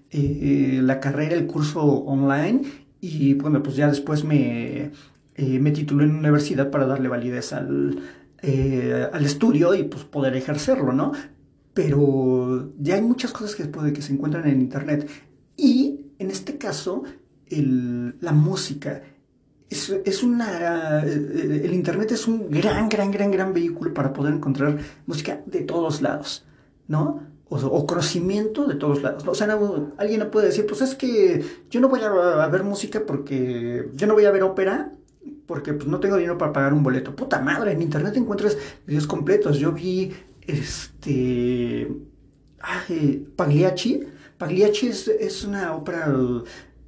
eh, 0.09 0.79
la 0.81 1.01
carrera, 1.01 1.35
el 1.35 1.47
curso 1.47 1.81
online 1.83 2.61
y 3.01 3.33
bueno, 3.33 3.61
pues 3.61 3.75
ya 3.75 3.89
después 3.89 4.23
me, 4.23 4.91
eh, 5.35 5.59
me 5.59 5.71
titulé 5.71 6.05
en 6.05 6.15
universidad 6.15 6.71
para 6.71 6.85
darle 6.85 7.09
validez 7.09 7.51
al, 7.51 7.99
eh, 8.41 9.05
al 9.11 9.25
estudio 9.25 9.75
y 9.75 9.83
pues 9.83 10.05
poder 10.05 10.37
ejercerlo, 10.37 10.93
¿no? 10.93 11.11
Pero 11.73 12.71
ya 12.79 12.95
hay 12.95 13.01
muchas 13.01 13.33
cosas 13.33 13.53
que, 13.53 13.65
puede, 13.65 13.91
que 13.91 14.01
se 14.01 14.13
encuentran 14.13 14.47
en 14.47 14.61
internet 14.61 15.09
y 15.57 16.05
en 16.19 16.31
este 16.31 16.57
caso 16.57 17.03
el, 17.47 18.15
la 18.21 18.31
música 18.31 19.01
es, 19.69 19.89
es, 20.05 20.23
una... 20.23 21.03
El 21.03 21.73
Internet 21.73 22.13
es 22.13 22.27
un 22.27 22.49
gran, 22.49 22.87
gran, 22.87 23.11
gran, 23.11 23.29
gran 23.29 23.53
vehículo 23.53 23.93
para 23.93 24.13
poder 24.13 24.33
encontrar 24.33 24.77
música 25.05 25.41
de 25.45 25.61
todos 25.61 26.01
lados, 26.01 26.45
¿no? 26.89 27.21
O, 27.51 27.87
conocimiento 27.87 28.67
de 28.67 28.75
todos 28.75 29.01
lados. 29.01 29.23
O 29.25 29.33
sea, 29.33 29.47
alguien 29.97 30.19
no 30.19 30.29
puede 30.29 30.47
decir, 30.47 30.67
pues 30.67 30.81
es 30.81 30.93
que 30.93 31.43
yo 31.69 31.79
no 31.79 31.87
voy 31.89 32.01
a, 32.01 32.47
ver 32.47 32.63
música 32.63 33.03
porque 33.07 33.89
yo 33.95 34.05
no 34.05 34.13
voy 34.13 34.25
a 34.25 34.31
ver 34.31 34.43
ópera 34.43 34.91
porque 35.47 35.73
pues, 35.73 35.87
no 35.87 35.99
tengo 35.99 36.17
dinero 36.17 36.37
para 36.37 36.53
pagar 36.53 36.73
un 36.73 36.83
boleto. 36.83 37.15
Puta 37.15 37.39
madre, 37.39 37.71
en 37.71 37.81
internet 37.81 38.15
encuentras 38.17 38.55
videos 38.85 39.07
completos. 39.07 39.57
Yo 39.57 39.71
vi 39.71 40.11
este. 40.41 41.91
Ay, 42.59 43.27
Pagliacci. 43.35 44.01
Pagliacci 44.37 44.87
es, 44.87 45.07
es 45.07 45.43
una 45.43 45.73
ópera 45.75 46.13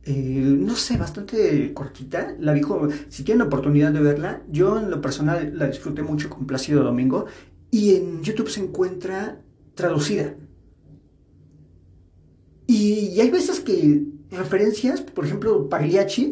eh, 0.03 0.13
no 0.13 0.75
sé, 0.75 0.98
bastante 0.98 1.74
cortita. 1.74 2.36
La 2.39 2.53
vi 2.53 2.62
si 3.10 3.24
tienen 3.24 3.39
la 3.39 3.46
oportunidad 3.46 3.91
de 3.91 4.01
verla, 4.01 4.41
yo 4.50 4.79
en 4.79 4.91
lo 4.91 5.01
personal 5.01 5.58
la 5.58 5.67
disfruté 5.67 6.03
mucho 6.03 6.29
con 6.29 6.46
Plácido 6.46 6.84
Domingo 6.84 7.25
y 7.72 7.96
en 7.96 8.22
YouTube 8.22 8.50
se 8.50 8.62
encuentra 8.62 9.39
traducida. 9.81 10.35
Y, 12.67 13.19
hay 13.19 13.29
veces 13.29 13.59
que 13.59 14.05
referencias, 14.31 15.01
por 15.01 15.25
ejemplo, 15.25 15.67
Pagliacci, 15.67 16.31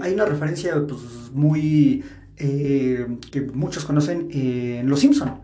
hay 0.00 0.12
una 0.14 0.24
referencia 0.24 0.86
pues, 0.86 1.02
muy 1.32 2.04
eh, 2.36 3.06
que 3.32 3.40
muchos 3.42 3.84
conocen 3.84 4.28
en 4.30 4.88
Los 4.88 5.00
Simpson. 5.00 5.40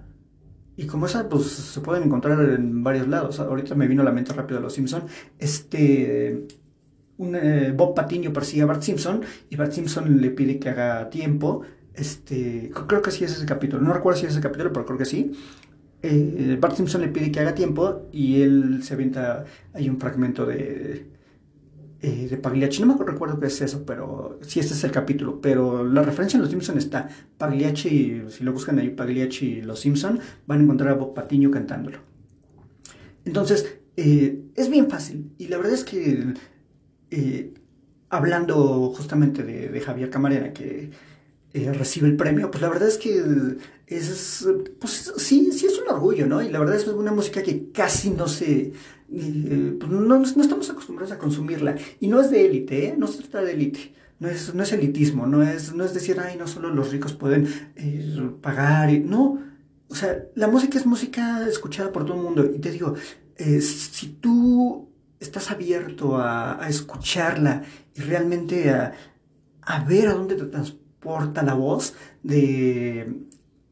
Y 0.77 0.87
como 0.87 1.07
esa, 1.07 1.29
pues 1.29 1.47
se 1.47 1.81
pueden 1.81 2.05
encontrar 2.05 2.41
en 2.51 2.83
varios 2.83 3.09
lados. 3.09 3.41
Ahorita 3.41 3.75
me 3.75 3.89
vino 3.89 4.03
a 4.03 4.05
la 4.05 4.13
mente 4.13 4.33
rápido 4.33 4.61
Los 4.61 4.75
Simpson. 4.75 5.05
Este 5.39 6.47
un, 7.19 7.37
eh, 7.37 7.73
Bob 7.75 7.95
Patiño 7.95 8.33
persigue 8.33 8.63
a 8.63 8.67
Bart 8.67 8.83
Simpson 8.83 9.23
y 9.51 9.57
Bart 9.57 9.73
Simpson 9.73 10.21
le 10.21 10.31
pide 10.31 10.59
que 10.59 10.69
haga 10.71 11.09
tiempo. 11.11 11.63
Este, 11.95 12.71
creo 12.87 13.03
que 13.03 13.11
sí 13.11 13.25
es 13.25 13.33
ese 13.33 13.45
capítulo, 13.45 13.83
no 13.83 13.93
recuerdo 13.93 14.19
si 14.19 14.27
es 14.27 14.33
ese 14.33 14.41
capítulo, 14.41 14.73
pero 14.73 14.87
creo 14.87 14.99
que 14.99 15.05
sí. 15.05 15.33
Eh, 16.03 16.59
Bart 16.61 16.77
Simpson 16.77 17.01
le 17.01 17.09
pide 17.09 17.31
que 17.31 17.41
haga 17.41 17.55
tiempo 17.55 18.09
y 18.13 18.43
él 18.43 18.83
se 18.83 18.95
avienta, 18.95 19.45
hay 19.73 19.89
un 19.89 20.01
fragmento 20.01 20.47
de, 20.47 21.07
eh, 22.01 22.27
de 22.29 22.37
Pagliacci, 22.37 22.83
no 22.83 22.97
me 22.97 23.05
recuerdo 23.05 23.39
qué 23.39 23.47
es 23.47 23.61
eso, 23.61 23.85
pero 23.87 24.39
sí, 24.43 24.59
este 24.59 24.75
es 24.75 24.83
el 24.83 24.91
capítulo, 24.91 25.41
pero 25.41 25.85
la 25.85 26.03
referencia 26.03 26.37
en 26.37 26.43
Los 26.43 26.51
Simpson 26.51 26.79
está, 26.79 27.09
Pagliacci, 27.39 28.23
si 28.29 28.45
lo 28.45 28.53
buscan 28.53 28.79
ahí, 28.79 28.91
Pagliacci 28.91 29.47
y 29.47 29.63
Los 29.63 29.81
Simpson, 29.81 30.19
van 30.47 30.61
a 30.61 30.63
encontrar 30.65 30.91
a 30.91 30.95
Bob 30.95 31.15
Patiño 31.15 31.51
cantándolo. 31.51 31.99
Entonces, 33.25 33.79
es 33.95 34.69
bien 34.69 34.91
fácil. 34.91 35.31
Y 35.39 35.49
la 35.49 35.59
verdad 35.59 35.75
es 35.75 35.85
que 35.85 36.35
eh, 37.13 37.53
hablando 38.09 38.91
justamente 38.97 39.43
de, 39.43 39.81
Javier 39.81 40.11
Camarena, 40.11 40.53
que 40.53 40.91
eh, 41.55 41.71
recibe 41.73 42.09
el 42.09 42.17
premio, 42.17 42.51
pues 42.51 42.63
la 42.63 42.71
verdad 42.71 42.89
es 42.89 42.97
que 42.97 43.23
es, 43.87 44.49
pues 44.81 45.13
sí, 45.19 45.53
sí 45.53 45.67
es 45.67 45.79
un 45.79 45.89
orgullo, 45.89 46.27
¿no? 46.27 46.41
Y 46.41 46.49
la 46.49 46.59
verdad 46.59 46.77
es 46.77 46.87
una 46.87 47.13
música 47.13 47.43
que 47.43 47.71
casi 47.73 48.09
no 48.09 48.27
se, 48.27 48.73
eh, 49.13 49.77
pues 49.79 49.91
no, 49.91 50.23
estamos 50.23 50.71
acostumbrados 50.71 51.13
a 51.13 51.19
consumirla. 51.19 51.77
Y 52.01 52.09
no 52.09 52.23
es 52.23 52.31
de 52.31 52.47
élite, 52.47 52.87
¿eh? 52.87 52.95
No 52.97 53.07
se 53.07 53.19
trata 53.19 53.43
de 53.43 53.53
élite. 53.53 53.95
No 54.19 54.29
es, 54.29 54.55
no 54.55 54.63
es 54.63 54.73
elitismo, 54.73 55.27
no 55.27 55.43
es, 55.43 55.75
no 55.75 55.85
es 55.85 55.93
decir, 55.93 56.19
ay, 56.21 56.39
no 56.39 56.47
solo 56.47 56.73
los 56.73 56.91
ricos 56.91 57.13
pueden 57.13 57.49
pagar. 58.41 58.91
no, 59.01 59.41
o 59.89 59.95
sea, 59.95 60.25
la 60.37 60.49
música 60.49 60.79
es 60.79 60.87
música 60.87 61.47
escuchada 61.47 61.93
por 61.93 62.07
todo 62.07 62.17
el 62.17 62.23
mundo. 62.23 62.51
Y 62.55 62.61
te 62.61 62.71
digo, 62.71 62.95
si 63.37 64.07
tú 64.21 64.89
estás 65.21 65.51
abierto 65.51 66.17
a, 66.17 66.67
escucharla 66.69 67.63
y 67.95 68.01
realmente 68.01 68.71
a, 68.71 68.95
ver 69.87 70.09
a 70.09 70.15
dónde 70.15 70.37
te 70.37 70.45
transporta 70.45 70.82
la 71.05 71.55
voz 71.55 71.95
de, 72.23 73.13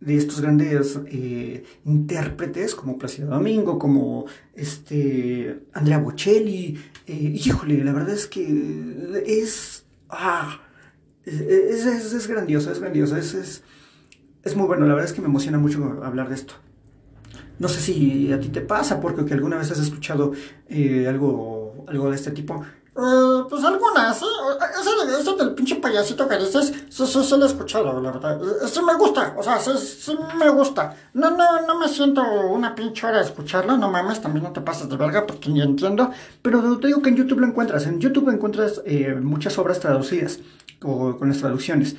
estos 0.07 0.41
grandes 0.41 0.99
eh, 1.07 1.65
intérpretes 1.85 2.75
como 2.75 2.99
Placido 2.99 3.29
Domingo, 3.29 3.79
como 3.79 4.27
este 4.55 5.65
Andrea 5.73 5.99
Bocelli. 5.99 6.79
Eh, 7.07 7.13
híjole, 7.35 7.85
la 7.85 7.93
verdad 7.93 8.15
es 8.15 8.27
que 8.27 9.23
es. 9.27 9.85
Ah, 10.09 10.61
es, 11.25 11.87
es, 11.87 12.27
grandioso, 12.27 12.73
es 12.73 12.81
grandioso, 12.81 13.17
es, 13.17 13.63
es, 14.43 14.57
muy 14.57 14.67
bueno. 14.67 14.87
La 14.87 14.95
verdad 14.95 15.09
es 15.09 15.13
que 15.13 15.21
me 15.21 15.29
emociona 15.29 15.59
mucho 15.59 16.03
hablar 16.03 16.29
de 16.29 16.35
esto. 16.35 16.55
No 17.59 17.69
sé 17.69 17.81
si 17.81 18.33
a 18.33 18.41
ti 18.41 18.49
te 18.49 18.63
pasa, 18.63 19.01
porque 19.01 19.25
que 19.25 19.35
alguna 19.35 19.59
vez 19.59 19.71
has 19.71 19.79
escuchado 19.79 20.33
eh, 20.69 21.07
algo, 21.07 21.85
algo 21.89 22.09
de 22.09 22.17
este 22.17 22.31
tipo. 22.31 22.65
Eh, 23.01 23.45
pues 23.49 23.65
algunas, 23.65 24.19
¿sí? 24.19 24.27
Ese, 25.19 25.35
del 25.35 25.55
pinche 25.55 25.77
payasito 25.77 26.29
que 26.29 26.37
dices, 26.37 26.73
sí, 26.89 27.07
sí, 27.07 27.25
sí 27.25 27.37
lo 27.39 27.45
he 27.45 27.49
escuchado, 27.49 27.99
la 28.01 28.11
verdad. 28.11 28.39
Eh, 28.43 28.69
sí 28.69 28.81
me 28.83 28.95
gusta, 28.95 29.35
o 29.39 29.43
sea, 29.43 29.59
sí, 29.59 29.71
sí 29.79 30.17
me 30.39 30.51
gusta. 30.51 30.95
No, 31.15 31.31
no, 31.31 31.63
no 31.67 31.79
me 31.79 31.89
siento 31.89 32.23
una 32.23 32.75
pinche 32.75 33.07
hora 33.07 33.19
de 33.19 33.25
escucharlo, 33.25 33.77
no 33.79 33.91
mames, 33.91 34.21
también 34.21 34.45
no 34.45 34.53
te 34.53 34.61
pasas 34.61 34.89
de 34.89 34.97
verga 34.97 35.27
porque 35.27 35.49
ni 35.49 35.63
entiendo. 35.63 36.11
Pero 36.43 36.79
te 36.79 36.89
digo 36.89 37.01
que 37.01 37.09
en 37.09 37.17
YouTube 37.17 37.41
lo 37.41 37.47
encuentras, 37.47 37.87
en 37.87 38.01
YouTube 38.01 38.29
encuentras 38.29 38.83
muchas 39.23 39.57
obras 39.59 39.81
traducidas, 39.81 40.41
o, 40.83 41.17
con 41.17 41.29
las 41.29 41.39
traducciones. 41.39 41.97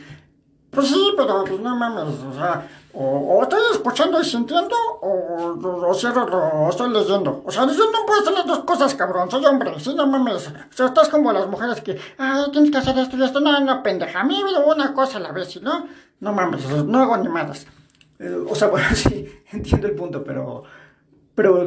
Pues 0.71 0.87
sí, 0.87 1.13
pero 1.17 1.43
pues 1.43 1.59
no 1.59 1.75
mames, 1.75 2.15
o 2.23 2.33
sea, 2.33 2.65
o, 2.93 3.41
estoy 3.43 3.59
escuchando 3.71 4.21
y 4.21 4.25
sintiendo, 4.25 4.75
o, 5.01 5.07
o, 5.07 5.87
o, 5.87 6.69
estoy 6.69 6.89
leyendo. 6.89 7.41
O 7.45 7.51
sea, 7.51 7.65
yo 7.65 7.91
no 7.91 8.05
puedo 8.05 8.21
hacer 8.21 8.33
las 8.33 8.45
dos 8.45 8.59
cosas, 8.59 8.95
cabrón. 8.95 9.31
Soy 9.31 9.45
hombre, 9.45 9.73
sí, 9.79 9.93
no 9.95 10.07
mames. 10.07 10.47
O 10.47 10.73
sea, 10.73 10.87
estás 10.87 11.09
como 11.09 11.31
las 11.31 11.47
mujeres 11.47 11.81
que, 11.81 11.97
ay, 12.17 12.45
tienes 12.51 12.71
que 12.71 12.77
hacer 12.77 12.97
esto 12.97 13.17
y 13.17 13.23
esto. 13.23 13.39
No, 13.39 13.59
no, 13.59 13.83
pendeja. 13.83 14.21
A 14.21 14.23
mí 14.23 14.41
una 14.65 14.93
cosa 14.93 15.17
a 15.17 15.21
la 15.21 15.31
vez, 15.31 15.61
no, 15.61 15.87
no 16.19 16.33
mames, 16.33 16.67
no 16.85 17.01
hago 17.01 17.13
animadas. 17.13 17.65
Eh, 18.19 18.45
o 18.49 18.55
sea, 18.55 18.67
bueno, 18.69 18.87
sí, 18.93 19.27
entiendo 19.51 19.87
el 19.87 19.95
punto, 19.95 20.23
pero. 20.23 20.63
Pero, 21.33 21.59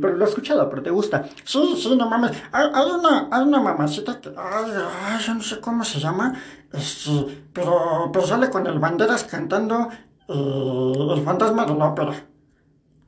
pero 0.00 0.16
lo 0.16 0.24
he 0.24 0.28
escuchado, 0.28 0.68
pero 0.70 0.82
te 0.82 0.90
gusta. 0.90 1.28
Sí, 1.44 1.74
sí, 1.76 1.94
no 1.96 2.08
mames. 2.08 2.32
Hay, 2.52 2.90
una, 2.90 3.28
hay 3.30 3.42
una 3.42 3.60
mamacita 3.60 4.20
que, 4.20 4.30
ay, 4.30 4.72
ay, 5.04 5.22
yo 5.24 5.34
no 5.34 5.42
sé 5.42 5.60
cómo 5.60 5.84
se 5.84 6.00
llama, 6.00 6.34
este, 6.72 7.46
pero, 7.52 8.10
pero 8.12 8.26
sale 8.26 8.48
con 8.48 8.66
el 8.66 8.78
banderas 8.78 9.24
cantando 9.24 9.88
eh, 10.28 11.14
el 11.16 11.22
fantasma 11.22 11.66
de 11.66 11.74
la 11.74 11.86
ópera. 11.86 12.14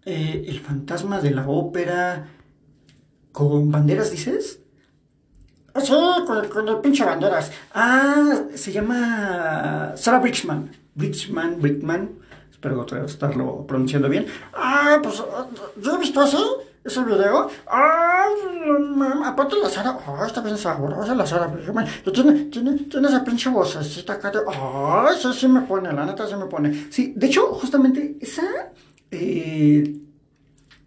Eh, 0.04 0.44
el 0.48 0.60
fantasma 0.60 1.20
de 1.20 1.30
la 1.30 1.48
ópera. 1.48 2.26
¿Con 3.30 3.70
banderas 3.70 4.10
dices? 4.10 4.60
Sí, 5.80 5.94
con, 6.26 6.48
con 6.48 6.68
el 6.68 6.76
pinche 6.78 7.04
banderas. 7.04 7.50
Ah, 7.72 8.42
se 8.54 8.72
llama 8.72 9.92
Sarah 9.96 10.18
Bridgman. 10.18 10.70
Bridgman, 10.94 11.58
Bridgman. 11.60 12.10
Espero 12.62 12.86
estarlo 13.04 13.66
pronunciando 13.66 14.08
bien. 14.08 14.24
Ah, 14.54 15.00
pues 15.02 15.20
yo 15.82 15.96
he 15.96 15.98
visto 15.98 16.20
así 16.20 16.38
ese 16.84 17.02
video. 17.02 17.50
Ay, 17.66 18.30
aparte 19.24 19.56
la 19.60 19.68
Sara, 19.68 19.98
ay, 20.06 20.28
está 20.28 20.42
bien 20.42 20.56
sabrosa 20.56 21.12
la 21.16 21.26
Sara 21.26 21.52
Tiene, 22.14 22.44
tiene, 22.44 22.74
tiene 22.84 23.08
esa 23.08 23.24
pinche 23.24 23.50
vocecita 23.50 24.12
acá 24.12 24.30
de, 24.30 24.42
ay, 24.46 25.16
sí, 25.20 25.32
sí 25.32 25.48
me 25.48 25.62
pone, 25.62 25.92
la 25.92 26.06
neta 26.06 26.24
sí 26.28 26.36
me 26.36 26.46
pone. 26.46 26.86
Sí, 26.88 27.12
de 27.16 27.26
hecho, 27.26 27.52
justamente 27.52 28.16
esa, 28.20 28.44
eh, 29.10 29.96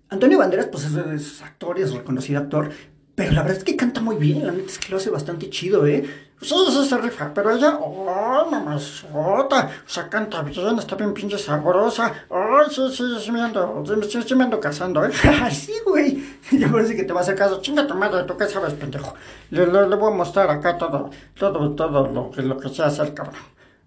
Antonio 0.08 0.38
Banderas, 0.38 0.67
pues 0.67 0.86
es, 0.86 1.41
actor 1.41 1.77
y 1.77 1.82
es 1.82 1.91
reconocido 1.91 2.39
actor, 2.39 2.70
pero 3.15 3.34
la 3.34 3.41
verdad 3.41 3.58
es 3.58 3.65
que 3.65 3.75
canta 3.75 4.00
muy 4.00 4.15
bien, 4.15 4.48
la 4.48 4.53
neta 4.53 4.72
es 4.72 4.79
que 4.79 4.91
lo 4.91 4.96
hace 4.98 5.10
bastante 5.10 5.50
chido, 5.50 5.86
¿eh? 5.86 6.05
Sí, 6.41 6.53
sí, 6.69 6.85
se 6.85 6.97
rifa, 6.97 7.33
pero 7.33 7.51
ella, 7.55 7.79
oh, 7.81 8.47
mamazota, 8.51 9.71
o 9.85 9.89
sea, 9.89 10.09
canta 10.09 10.41
bien, 10.43 10.77
está 10.77 10.95
bien 10.95 11.13
pinche 11.13 11.37
sabrosa. 11.37 12.13
Ay, 12.29 12.67
sí, 12.69 12.81
sí, 12.91 13.03
sí 13.19 13.31
me 13.31 13.41
ando, 13.41 13.83
sí, 14.07 14.19
sí 14.21 14.35
me 14.35 14.43
ando 14.43 14.59
casando, 14.59 15.03
¿eh? 15.05 15.11
sí, 15.51 15.73
güey. 15.85 16.23
Ya 16.51 16.69
parece 16.69 16.95
que 16.95 17.03
te 17.03 17.13
va 17.13 17.21
a 17.21 17.23
hacer 17.23 17.35
caso. 17.35 17.61
Chinga 17.61 17.87
tu 17.87 17.95
madre, 17.95 18.23
¿tú 18.25 18.37
qué 18.37 18.45
sabes, 18.47 18.73
pendejo? 18.73 19.15
Le, 19.49 19.65
le, 19.65 19.87
le 19.87 19.95
voy 19.95 20.11
a 20.11 20.15
mostrar 20.15 20.49
acá 20.51 20.77
todo, 20.77 21.09
todo, 21.37 21.73
todo 21.73 22.07
lo 22.07 22.29
que, 22.29 22.41
lo 22.43 22.57
que 22.59 22.69
sé 22.69 22.83
hacer, 22.83 23.13
cabrón. 23.13 23.35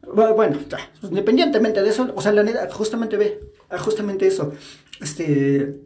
Bueno, 0.03 0.59
ya, 0.69 0.79
independientemente 1.03 1.83
de 1.83 1.91
eso, 1.91 2.11
o 2.15 2.21
sea, 2.23 2.33
la 2.33 2.43
neta, 2.43 2.69
justamente 2.73 3.17
ve, 3.17 3.41
justamente 3.79 4.27
eso. 4.27 4.53
Este, 5.01 5.81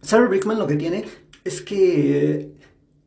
Sarah 0.00 0.28
Brickman 0.28 0.58
lo 0.58 0.66
que 0.66 0.76
tiene 0.76 1.04
es 1.42 1.62
que 1.62 2.52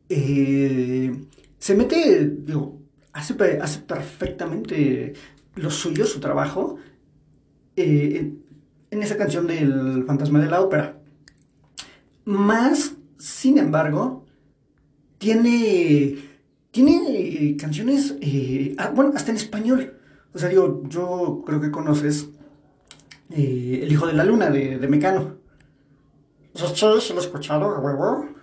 eh, 0.08 1.26
se 1.58 1.74
mete, 1.74 2.26
digo, 2.26 2.79
hace, 3.12 3.34
perfectamente 3.34 5.14
lo 5.56 5.70
suyo, 5.70 6.06
su 6.06 6.20
trabajo, 6.20 6.76
eh, 7.76 8.32
en 8.90 9.02
esa 9.02 9.16
canción 9.16 9.46
del 9.46 10.04
fantasma 10.06 10.40
de 10.40 10.50
la 10.50 10.60
ópera. 10.60 11.00
Más, 12.24 12.94
sin 13.18 13.58
embargo, 13.58 14.24
tiene, 15.18 16.16
tiene 16.70 17.56
canciones, 17.58 18.16
eh, 18.20 18.74
ah, 18.78 18.92
bueno, 18.94 19.12
hasta 19.14 19.30
en 19.30 19.36
español. 19.36 19.94
O 20.32 20.38
sea, 20.38 20.48
digo, 20.48 20.82
yo 20.88 21.42
creo 21.44 21.60
que 21.60 21.70
conoces 21.70 22.28
eh, 23.30 23.80
El 23.82 23.90
Hijo 23.92 24.06
de 24.06 24.12
la 24.12 24.24
Luna 24.24 24.50
de, 24.50 24.78
de 24.78 24.88
Mecano. 24.88 25.36
Lo 26.54 26.66
escuchado, 27.20 27.80
huevo. 27.80 28.39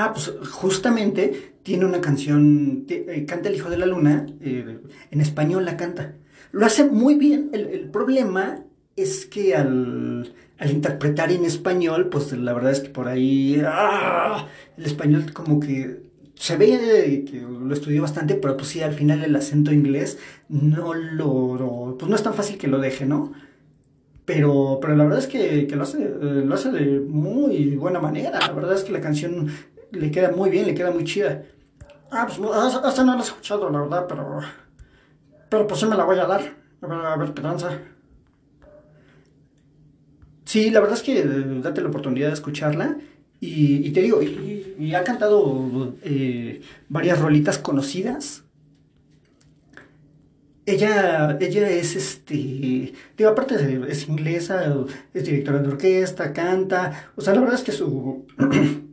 Ah, 0.00 0.12
pues 0.12 0.32
justamente 0.52 1.54
tiene 1.64 1.84
una 1.84 2.00
canción, 2.00 2.86
eh, 2.88 3.24
canta 3.26 3.48
El 3.48 3.56
Hijo 3.56 3.68
de 3.68 3.78
la 3.78 3.86
Luna, 3.86 4.26
eh, 4.40 4.78
en 5.10 5.20
español 5.20 5.64
la 5.64 5.76
canta. 5.76 6.14
Lo 6.52 6.64
hace 6.64 6.84
muy 6.84 7.16
bien, 7.16 7.50
el, 7.52 7.90
problema 7.90 8.64
es 8.94 9.26
que 9.26 9.56
al, 9.56 10.32
interpretar 10.70 11.32
en 11.32 11.44
español, 11.44 12.10
pues 12.10 12.30
la 12.30 12.52
verdad 12.52 12.70
es 12.70 12.78
que 12.78 12.90
por 12.90 13.08
ahí, 13.08 13.60
¡ah! 13.66 14.46
el 14.76 14.86
español 14.86 15.32
como 15.32 15.58
que 15.58 16.00
se 16.36 16.56
ve 16.56 17.24
que 17.28 17.40
lo 17.40 17.74
estudió 17.74 18.02
bastante, 18.02 18.34
pero 18.34 18.56
pues 18.56 18.68
sí, 18.68 18.80
al 18.82 18.94
final 18.94 19.24
el 19.24 19.34
acento 19.34 19.72
inglés 19.72 20.20
no 20.48 20.94
lo, 20.94 21.96
pues 21.98 22.08
no 22.08 22.14
es 22.14 22.22
tan 22.22 22.34
fácil 22.34 22.56
que 22.56 22.68
lo 22.68 22.78
deje, 22.78 23.04
¿no? 23.04 23.32
Pero, 24.24 24.78
pero 24.80 24.94
la 24.94 25.04
verdad 25.04 25.18
es 25.18 25.26
que, 25.26 25.66
lo, 25.74 25.82
hace, 25.82 26.04
eh, 26.04 26.42
lo 26.44 26.54
hace 26.54 26.70
de 26.70 27.00
muy 27.00 27.74
buena 27.74 27.98
manera. 27.98 28.38
La 28.38 28.52
verdad 28.52 28.74
es 28.74 28.84
que 28.84 28.92
la 28.92 29.00
canción 29.00 29.48
le 29.92 30.10
queda 30.10 30.30
muy 30.30 30.50
bien, 30.50 30.66
le 30.66 30.74
queda 30.74 30.90
muy 30.90 31.04
chida. 31.04 31.44
Ah, 32.10 32.26
pues 32.26 32.38
hasta 32.52 33.04
no 33.04 33.12
la 33.12 33.20
he 33.20 33.24
escuchado, 33.24 33.70
la 33.70 33.80
verdad, 33.80 34.06
pero. 34.08 34.40
Pero 35.48 35.66
pues 35.66 35.80
sí 35.80 35.86
me 35.86 35.96
la 35.96 36.04
voy 36.04 36.18
a 36.18 36.26
dar. 36.26 36.40
A 36.80 36.86
ver, 36.86 36.98
a 37.06 37.16
ver 37.16 37.32
qué 37.32 37.42
Sí, 40.44 40.70
la 40.70 40.80
verdad 40.80 40.96
es 40.96 41.02
que 41.02 41.22
date 41.24 41.82
la 41.82 41.88
oportunidad 41.88 42.28
de 42.28 42.34
escucharla. 42.34 42.96
Y, 43.40 43.90
te 43.90 44.00
digo, 44.02 44.20
y, 44.22 44.94
ha 44.94 45.04
cantado 45.04 45.94
eh, 46.02 46.60
varias 46.88 47.20
rolitas 47.20 47.58
conocidas. 47.58 48.44
Ella, 50.66 51.38
ella 51.40 51.70
es 51.70 51.96
este, 51.96 52.34
digo, 53.16 53.30
aparte 53.30 53.54
es 53.88 54.08
inglesa, 54.08 54.74
es 55.14 55.24
directora 55.24 55.60
de 55.60 55.68
orquesta, 55.68 56.32
canta, 56.34 57.10
o 57.16 57.22
sea, 57.22 57.32
la 57.32 57.40
verdad 57.40 57.54
es 57.54 57.64
que 57.64 57.72
su, 57.72 58.26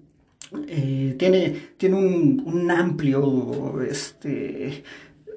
Eh, 0.67 1.15
tiene, 1.17 1.55
tiene 1.77 1.95
un, 1.95 2.71
amplio, 2.71 3.81
este, 3.81 4.83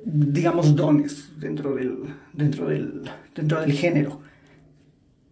digamos, 0.05 0.75
dones 0.75 1.31
dentro 1.39 1.75
del, 1.75 1.99
dentro 2.33 2.69
del, 2.69 3.03
dentro 3.35 3.61
del 3.61 3.73
género. 3.73 4.21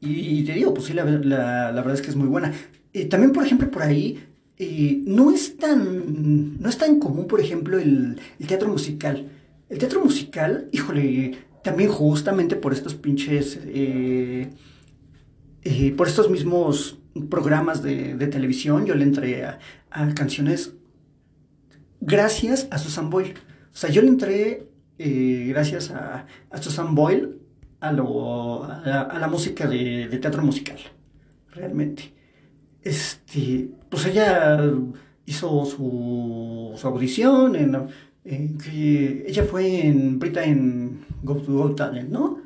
Y, 0.01 0.45
te 0.45 0.53
digo, 0.53 0.73
pues 0.73 0.87
sí, 0.87 0.93
la, 0.93 1.05
verdad 1.05 1.95
es 1.95 2.03
que 2.03 2.11
es 2.11 2.17
muy 2.17 2.29
buena. 2.29 2.53
Eh, 2.93 3.07
también, 3.07 3.33
por 3.33 3.45
ejemplo, 3.45 3.71
por 3.71 3.83
ahí, 3.83 4.23
eh, 4.59 5.03
no, 5.05 5.33
es 5.33 5.57
tan, 5.57 6.61
no 6.61 6.69
es 6.69 6.79
tan 6.79 7.01
común, 7.01 7.27
por 7.27 7.41
ejemplo, 7.41 7.79
el 7.79 8.21
teatro 8.47 8.69
musical. 8.69 9.29
El 9.69 9.79
teatro 9.79 10.01
musical, 10.05 10.69
híjole, 10.71 11.39
también 11.65 11.91
justamente 11.91 12.55
por 12.55 12.73
estos 12.73 12.95
pinches, 12.95 13.59
por 15.97 16.07
estos 16.07 16.31
mismos 16.31 16.99
programas 17.23 17.83
de, 17.83 18.15
televisión, 18.29 18.87
yo 18.87 18.95
le 18.95 19.05
entré 19.05 19.45
a, 19.45 19.59
canciones 20.15 20.75
gracias 22.01 22.69
a 22.71 22.79
Susan 22.79 23.11
Boyle. 23.11 23.35
O 23.73 23.77
sea, 23.77 23.91
yo 23.91 24.03
le 24.03 24.09
entré 24.09 24.69
eh, 24.99 25.47
gracias 25.49 25.91
a, 25.91 26.27
Susan 26.61 26.95
Boyle 26.95 27.37
a, 27.81 27.93
lo, 27.93 28.65
a, 28.65 29.19
la, 29.19 29.29
música 29.29 29.67
de, 29.67 30.09
teatro 30.21 30.43
musical, 30.43 30.79
realmente. 31.53 32.13
Este, 32.83 33.69
pues 33.89 34.07
ella 34.07 34.61
hizo 35.25 35.65
su, 35.65 36.73
su 36.77 36.87
audición, 36.87 37.57
en, 37.57 38.59
que 38.59 39.25
ella 39.27 39.45
fue 39.45 39.87
en 39.87 40.19
Brita 40.19 40.45
en 40.45 41.05
Go 41.23 41.37
to 41.37 41.53
Go 41.53 41.75
Talent, 41.75 42.11
¿no? 42.11 42.46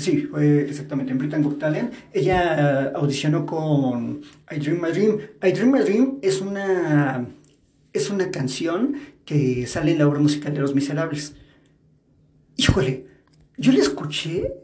Sí, 0.00 0.22
fue 0.22 0.62
exactamente 0.62 1.12
en 1.12 1.18
Britain 1.18 1.42
Got. 1.42 1.62
Ella 2.14 2.90
audicionó 2.94 3.44
con 3.44 4.22
I 4.50 4.58
Dream 4.58 4.80
My 4.80 4.90
Dream. 4.92 5.18
I 5.42 5.52
Dream 5.52 5.70
My 5.70 5.80
Dream 5.80 6.18
es 6.22 6.40
una, 6.40 7.26
es 7.92 8.08
una 8.08 8.30
canción 8.30 8.94
que 9.26 9.66
sale 9.66 9.92
en 9.92 9.98
la 9.98 10.08
obra 10.08 10.18
musical 10.18 10.54
de 10.54 10.60
Los 10.60 10.74
Miserables. 10.74 11.36
Híjole, 12.56 13.06
yo 13.58 13.72
la 13.72 13.80
escuché 13.80 14.54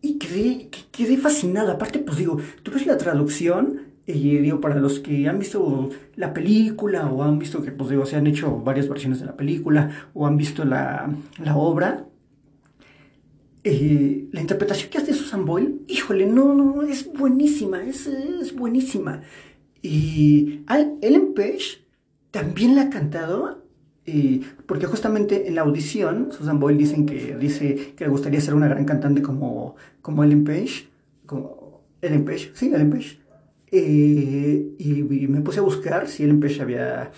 y 0.00 0.18
quedé, 0.18 0.70
quedé 0.90 1.18
fascinada. 1.18 1.74
Aparte, 1.74 1.98
pues 1.98 2.16
digo, 2.16 2.38
tú 2.62 2.70
ves 2.70 2.86
la 2.86 2.96
traducción 2.96 3.82
y 4.06 4.38
digo, 4.38 4.62
para 4.62 4.76
los 4.76 5.00
que 5.00 5.28
han 5.28 5.38
visto 5.38 5.90
la 6.14 6.32
película 6.32 7.10
o 7.10 7.22
han 7.22 7.38
visto 7.38 7.62
que, 7.62 7.70
pues 7.70 7.90
digo, 7.90 8.06
se 8.06 8.16
han 8.16 8.26
hecho 8.26 8.56
varias 8.60 8.88
versiones 8.88 9.20
de 9.20 9.26
la 9.26 9.36
película 9.36 9.90
o 10.14 10.26
han 10.26 10.38
visto 10.38 10.64
la, 10.64 11.14
la 11.44 11.56
obra, 11.56 12.06
eh, 13.68 14.28
la 14.30 14.40
interpretación 14.40 14.90
que 14.90 14.98
hace 14.98 15.12
Susan 15.12 15.44
Boyle, 15.44 15.80
híjole, 15.88 16.26
no, 16.26 16.54
no, 16.54 16.82
es 16.82 17.12
buenísima, 17.12 17.82
es, 17.82 18.06
es 18.06 18.54
buenísima. 18.54 19.22
Y 19.82 20.60
Ellen 21.02 21.34
Page 21.34 21.84
también 22.30 22.76
la 22.76 22.82
ha 22.82 22.90
cantado, 22.90 23.64
eh, 24.04 24.40
porque 24.66 24.86
justamente 24.86 25.48
en 25.48 25.56
la 25.56 25.62
audición, 25.62 26.28
Susan 26.30 26.60
Boyle 26.60 26.78
dicen 26.78 27.06
que, 27.06 27.36
dice 27.36 27.94
que 27.96 28.04
le 28.04 28.10
gustaría 28.10 28.40
ser 28.40 28.54
una 28.54 28.68
gran 28.68 28.84
cantante 28.84 29.20
como, 29.20 29.74
como 30.00 30.22
Ellen 30.22 30.44
Page, 30.44 30.86
como 31.26 31.82
Ellen 32.00 32.24
Page, 32.24 32.52
sí, 32.54 32.72
Ellen 32.72 32.90
Page. 32.90 33.18
Eh, 33.72 34.76
y, 34.78 35.26
me 35.26 35.40
puse 35.40 35.58
a 35.58 35.62
buscar 35.62 36.06
si 36.06 36.22
Ellen 36.22 36.38
Page 36.38 36.62
había, 36.62 37.10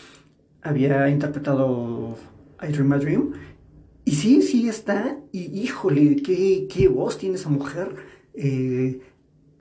había 0.63 1.11
interpretado 1.11 2.17
I 2.63 2.73
Dream 2.73 2.89
My 2.89 2.99
Dream 2.99 3.33
y 4.09 4.13
sí, 4.13 4.41
sí 4.41 4.67
está. 4.71 5.19
Y 5.33 5.61
híjole, 5.61 6.17
qué, 6.23 6.89
voz 6.89 7.19
tiene 7.19 7.35
esa 7.35 7.51
mujer. 7.51 7.95
Eh, 8.33 9.01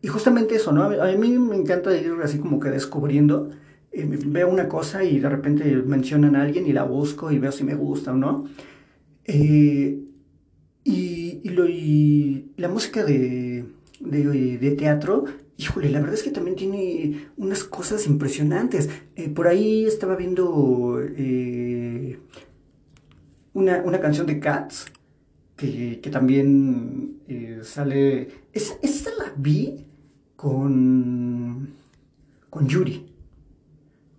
y 0.01 0.07
justamente 0.07 0.55
eso, 0.55 0.71
¿no? 0.71 0.83
A 0.83 1.11
mí 1.17 1.37
me 1.37 1.57
encanta 1.57 1.93
ir 1.93 2.13
así 2.23 2.37
como 2.39 2.57
que 2.57 2.69
descubriendo. 2.69 3.49
Eh, 3.91 4.07
veo 4.25 4.47
una 4.49 4.69
cosa 4.69 5.03
y 5.03 5.19
de 5.19 5.27
repente 5.27 5.65
mencionan 5.85 6.37
a 6.37 6.43
alguien 6.43 6.65
y 6.65 6.71
la 6.71 6.83
busco 6.83 7.29
y 7.29 7.39
veo 7.39 7.51
si 7.51 7.65
me 7.65 7.75
gusta 7.75 8.13
o 8.13 8.15
no. 8.15 8.45
Eh, 9.25 9.99
y, 10.85 11.41
y, 11.43 12.53
la 12.55 12.69
música 12.69 13.03
de, 13.03 13.65
de, 13.99 14.75
teatro, 14.77 15.25
híjole, 15.57 15.89
la 15.89 15.99
verdad 15.99 16.15
es 16.15 16.23
que 16.23 16.31
también 16.31 16.55
tiene 16.55 17.27
unas 17.35 17.65
cosas 17.65 18.07
impresionantes. 18.07 18.89
por 19.35 19.47
ahí 19.47 19.83
estaba 19.83 20.15
viendo 20.15 21.01
una, 23.57 23.99
canción 23.99 24.27
de 24.27 24.39
Cats 24.39 24.85
que, 25.55 25.99
también 26.11 27.19
eh, 27.27 27.61
sale. 27.63 28.27
Es, 28.53 28.77
esta 28.81 29.09
la 29.17 29.33
vi 29.35 29.85
con, 30.35 31.73
con 32.49 32.67
Yuri. 32.67 33.11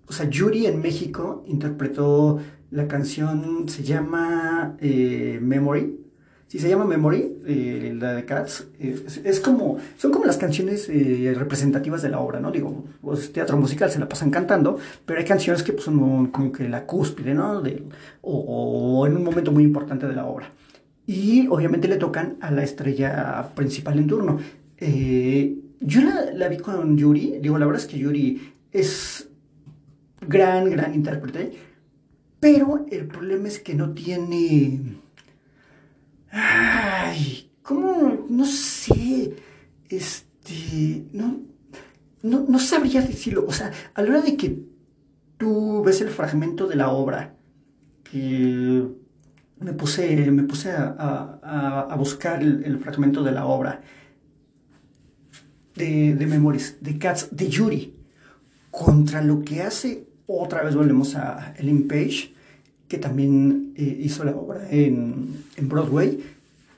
O 0.07 0.13
sea, 0.13 0.29
Yuri 0.29 0.67
en 0.67 0.81
México 0.81 1.45
interpretó 1.47 2.41
la 2.71 2.89
canción, 2.89 3.69
se 3.69 3.83
llama 3.85 4.77
eh, 4.81 5.39
Memory 5.41 6.08
si 6.49 6.59
se 6.59 6.69
llama 6.69 6.87
Memory, 6.87 7.43
eh, 7.47 7.95
la 7.99 8.15
de 8.15 8.25
Cats, 8.25 8.67
es, 8.81 9.39
como, 9.39 9.77
son 9.99 10.11
como 10.11 10.25
las 10.25 10.39
canciones 10.39 10.89
eh, 10.89 11.35
representativas 11.37 12.01
de 12.01 12.09
la 12.09 12.21
obra, 12.21 12.41
¿no? 12.41 12.51
Digo, 12.51 12.85
pues, 13.03 13.33
teatro 13.33 13.59
musical 13.59 13.91
se 13.91 13.99
la 13.99 14.09
pasan 14.09 14.31
cantando, 14.31 14.79
pero 15.05 15.21
hay 15.21 15.27
canciones 15.27 15.63
que 15.63 15.75
pues, 15.75 15.85
son 15.85 16.29
como 16.29 16.51
que 16.51 16.67
la 16.69 16.87
cúspide, 16.87 17.35
¿no? 17.35 17.63
o, 18.23 19.07
en 19.07 19.17
un 19.17 19.25
momento 19.25 19.53
muy 19.53 19.63
importante 19.63 20.07
de 20.09 20.15
la 20.15 20.25
obra. 20.25 20.51
Y 21.07 21.47
obviamente 21.49 21.87
le 21.87 21.97
tocan 21.97 22.39
a 22.41 22.51
la 22.51 22.65
estrella 22.65 23.51
principal 23.55 23.99
en 23.99 24.07
turno. 24.07 24.39
Eh, 24.79 25.55
yo 25.81 26.01
la, 26.01 26.33
la 26.33 26.49
vi 26.49 26.57
con 26.57 26.97
Yuri, 26.97 27.39
digo, 27.43 27.59
la 27.59 27.67
verdad 27.67 27.83
es 27.83 27.89
que 27.89 27.99
Yuri 27.99 28.55
es 28.73 29.29
gran, 30.27 30.71
gran 30.71 30.95
intérprete 30.95 31.53
Pero 32.41 32.87
el 32.91 33.07
problema 33.07 33.49
es 33.49 33.59
que 33.59 33.75
no 33.75 33.93
tiene... 33.93 34.99
Ay, 36.31 37.51
¿cómo? 37.63 38.27
No 38.29 38.45
sé. 38.45 39.35
Este... 39.89 41.07
No, 41.13 41.41
no, 42.23 42.47
no 42.49 42.59
sabría 42.59 43.03
decirlo. 43.03 43.45
O 43.47 43.53
sea, 43.53 43.73
a 43.95 44.03
la 44.03 44.09
hora 44.09 44.23
de 44.23 44.37
que 44.37 44.63
tú 45.37 45.83
ves 45.85 46.01
el 46.01 46.09
fragmento 46.09 46.67
de 46.67 46.77
la 46.77 46.91
obra, 46.91 47.35
que 48.05 48.85
me 49.61 49.73
puse, 49.73 50.31
me 50.31 50.43
puse 50.43 50.73
a, 50.73 51.95
buscar 51.99 52.43
el, 52.43 52.79
fragmento 52.79 53.23
de 53.23 53.33
la 53.33 53.47
obra 53.47 53.81
de, 55.75 56.15
de 56.15 56.27
Memories, 56.27 56.79
de 56.81 56.99
Cats, 56.99 57.29
de 57.31 57.49
Yuri, 57.49 57.97
contra 58.71 59.23
lo 59.23 59.43
que 59.43 59.63
hace, 59.63 60.09
otra 60.27 60.63
vez 60.63 60.75
volvemos 60.75 61.15
a 61.17 61.55
Ellen 61.57 61.89
Page, 61.89 62.35
que 62.89 62.99
también 62.99 63.75
eh, 63.77 63.99
hizo 64.01 64.25
la 64.25 64.35
obra 64.35 64.69
en, 64.71 65.45
Broadway. 65.63 66.19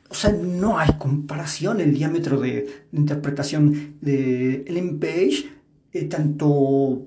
O 0.08 0.14
sea, 0.14 0.32
no 0.32 0.78
hay 0.78 0.90
comparación 0.98 1.80
el 1.80 1.94
diámetro 1.94 2.40
de, 2.40 2.66
interpretación 2.92 3.94
de 4.00 4.64
Ellen 4.66 4.98
Page, 4.98 5.48
eh, 5.92 6.04
tanto 6.06 7.06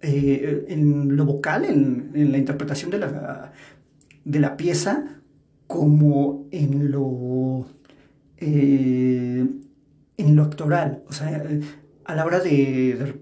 eh, 0.00 0.64
en 0.68 1.16
lo 1.16 1.26
vocal, 1.26 1.64
en, 1.66 2.10
en, 2.14 2.32
la 2.32 2.38
interpretación 2.38 2.90
de 2.90 2.98
la, 2.98 3.52
de 4.24 4.40
la 4.40 4.56
pieza, 4.56 5.20
como 5.66 6.46
en 6.50 6.90
lo, 6.90 7.66
en 8.38 9.56
lo 10.16 10.42
actoral. 10.42 11.02
O 11.08 11.12
sea, 11.12 11.44
a 12.04 12.14
la 12.14 12.24
hora 12.24 12.40
de, 12.40 13.14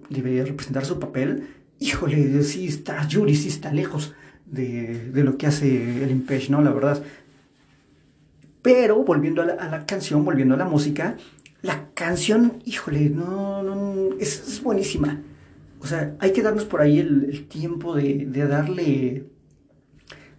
representar 0.44 0.84
su 0.84 1.00
papel, 1.00 1.48
híjole, 1.80 2.42
sí 2.44 2.66
está 2.66 3.06
Yuri, 3.06 3.34
sí 3.34 3.48
está 3.48 3.72
lejos 3.72 4.14
de, 4.52 5.10
lo 5.14 5.36
que 5.36 5.46
hace 5.46 6.04
el 6.04 6.10
Impage, 6.10 6.50
¿no? 6.50 6.62
La 6.62 6.70
verdad. 6.70 7.02
Pero 8.62 9.02
volviendo 9.02 9.42
a 9.42 9.46
la, 9.46 9.86
canción, 9.86 10.24
volviendo 10.24 10.54
a 10.54 10.58
la 10.58 10.66
música, 10.66 11.16
la 11.62 11.88
canción, 11.94 12.62
híjole, 12.64 13.10
no, 13.10 13.62
no 13.62 14.16
es, 14.20 14.60
buenísima. 14.62 15.20
O 15.80 15.86
sea, 15.86 16.14
hay 16.20 16.32
que 16.32 16.42
darnos 16.42 16.64
por 16.64 16.80
ahí 16.80 17.00
el, 17.00 17.48
tiempo 17.48 17.96
de, 17.96 18.26
darle, 18.26 19.24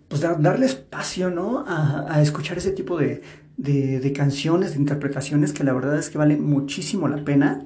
pues 0.08 0.22
darle 0.22 0.66
espacio, 0.68 1.30
¿no? 1.30 1.66
A, 1.68 2.22
escuchar 2.22 2.58
ese 2.58 2.72
tipo 2.72 2.98
de, 2.98 3.22
de, 3.58 4.14
canciones, 4.14 4.72
de 4.72 4.80
interpretaciones 4.80 5.52
que 5.52 5.66
la 5.66 5.74
verdad 5.74 5.98
es 5.98 6.10
que 6.10 6.18
valen 6.18 6.42
muchísimo 6.44 7.10
la 7.10 7.26
pena 7.26 7.66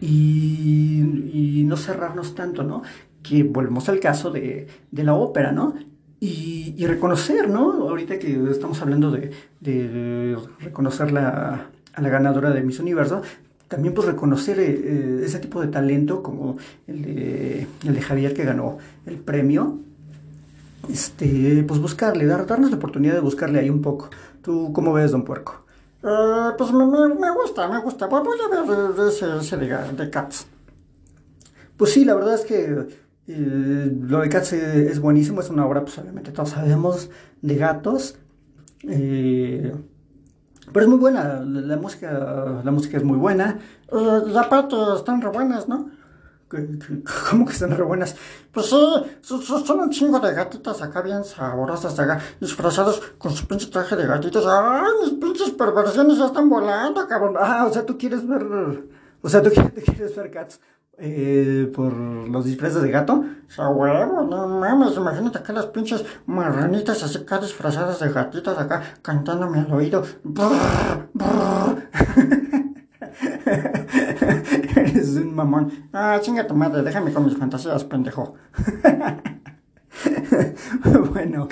y, 0.00 1.62
no 1.66 1.76
cerrarnos 1.78 2.34
tanto, 2.34 2.62
¿no? 2.62 2.82
Que 3.24 3.42
volvemos 3.42 3.88
al 3.88 3.98
caso 3.98 4.30
de, 4.30 4.68
la 4.92 5.14
ópera, 5.14 5.50
¿no? 5.50 5.74
Y, 6.20 6.86
reconocer, 6.86 7.50
¿no? 7.50 7.88
Ahorita 7.88 8.20
que 8.20 8.38
estamos 8.50 8.80
hablando 8.80 9.10
de, 9.10 10.36
reconocer 10.60 11.10
la, 11.10 11.70
a 11.92 12.00
la 12.00 12.08
ganadora 12.08 12.50
de 12.50 12.62
Miss 12.62 12.78
Universo, 12.78 13.22
también 13.68 13.92
pues 13.92 14.06
reconocer 14.06 14.60
eh, 14.60 14.70
eh, 14.70 15.22
ese 15.24 15.38
tipo 15.40 15.60
de 15.60 15.68
talento 15.68 16.22
como 16.22 16.58
el 16.86 17.02
de, 17.02 17.66
el 17.84 17.94
de 17.94 18.00
Javier 18.00 18.34
que 18.34 18.44
ganó 18.44 18.78
el 19.06 19.16
premio, 19.16 19.80
este, 20.88 21.64
pues 21.66 21.80
buscarle, 21.80 22.26
dar, 22.26 22.46
darnos 22.46 22.70
la 22.70 22.76
oportunidad 22.76 23.14
de 23.14 23.20
buscarle 23.20 23.58
ahí 23.58 23.70
un 23.70 23.82
poco. 23.82 24.10
¿Tú 24.42 24.72
cómo 24.72 24.92
ves, 24.92 25.12
don 25.12 25.24
Puerco? 25.24 25.64
Eh, 26.02 26.50
pues 26.58 26.70
me, 26.72 26.84
me, 26.86 27.30
gusta, 27.32 27.66
me 27.66 27.80
gusta. 27.80 28.06
Voy 28.06 28.20
a 28.20 28.48
ver 28.48 28.94
de, 28.94 29.08
ese, 29.08 29.38
ese 29.38 29.56
de, 29.56 30.10
Cats. 30.10 30.46
Pues 31.76 31.92
sí, 31.92 32.04
la 32.04 32.14
verdad 32.14 32.34
es 32.34 32.42
que 32.42 33.03
eh, 33.26 33.96
lo 34.00 34.20
de 34.20 34.28
Cats 34.28 34.52
es, 34.52 35.00
buenísimo. 35.00 35.40
Es 35.40 35.50
una 35.50 35.66
obra, 35.66 35.82
pues 35.82 35.98
obviamente 35.98 36.32
todos 36.32 36.50
sabemos, 36.50 37.10
de 37.42 37.56
gatos. 37.56 38.16
Eh, 38.82 39.74
pero 40.72 40.84
es 40.84 40.88
muy 40.88 40.98
buena. 40.98 41.40
La, 41.44 41.76
música 41.76 42.62
la 42.64 42.70
música 42.70 42.96
es 42.96 43.04
muy 43.04 43.18
buena. 43.18 43.58
y 43.92 44.36
aparte 44.36 44.76
están 44.96 45.20
re 45.20 45.30
buenas, 45.30 45.68
¿no? 45.68 45.90
¿Cómo 47.30 47.46
que 47.46 47.52
están 47.52 47.70
re 47.70 47.82
buenas? 47.82 48.16
Pues 48.52 48.66
sí, 48.66 48.76
son, 49.22 49.80
un 49.80 49.90
chingo 49.90 50.20
de 50.20 50.32
gatitas 50.34 50.82
acá 50.82 51.02
bien 51.02 51.24
saborosas 51.24 51.98
acá, 51.98 52.20
disfrazados 52.40 53.00
con 53.18 53.32
su 53.32 53.46
pinche 53.46 53.66
traje 53.66 53.96
de 53.96 54.06
gatitos. 54.06 54.46
¡Ay, 54.46 54.92
mis 55.02 55.12
pinches 55.14 55.50
perversiones 55.50 56.18
ya 56.18 56.26
están 56.26 56.48
volando, 56.48 57.06
cabrón! 57.08 57.34
Ah, 57.38 57.66
o 57.68 57.72
sea, 57.72 57.84
tú 57.84 57.98
quieres 57.98 58.26
ver... 58.26 58.42
O 59.22 59.28
sea, 59.28 59.42
tú 59.42 59.50
quieres 59.50 60.14
ver 60.14 60.30
cats 60.30 60.60
eh, 60.98 61.70
por 61.74 61.92
los 61.92 62.44
disfraces 62.44 62.82
de 62.82 62.90
gato. 62.90 63.24
O 63.46 63.50
sea, 63.50 63.68
huevo, 63.68 64.22
no 64.22 64.48
mames, 64.48 64.96
imagínate 64.96 65.38
acá 65.38 65.52
las 65.52 65.66
pinches 65.66 66.04
marranitas 66.26 67.02
así 67.02 67.18
acá 67.18 67.38
disfrazadas 67.38 68.00
de 68.00 68.10
gatitas 68.10 68.58
acá 68.58 68.82
cantándome 69.02 69.60
al 69.60 69.72
oído. 69.72 70.02
Eres 74.76 75.16
un 75.16 75.34
mamón. 75.34 75.88
Ah, 75.92 76.18
chinga 76.20 76.46
tu 76.46 76.54
madre, 76.54 76.82
déjame 76.82 77.12
con 77.12 77.24
mis 77.24 77.36
fantasías, 77.36 77.84
pendejo. 77.84 78.34
bueno. 81.12 81.48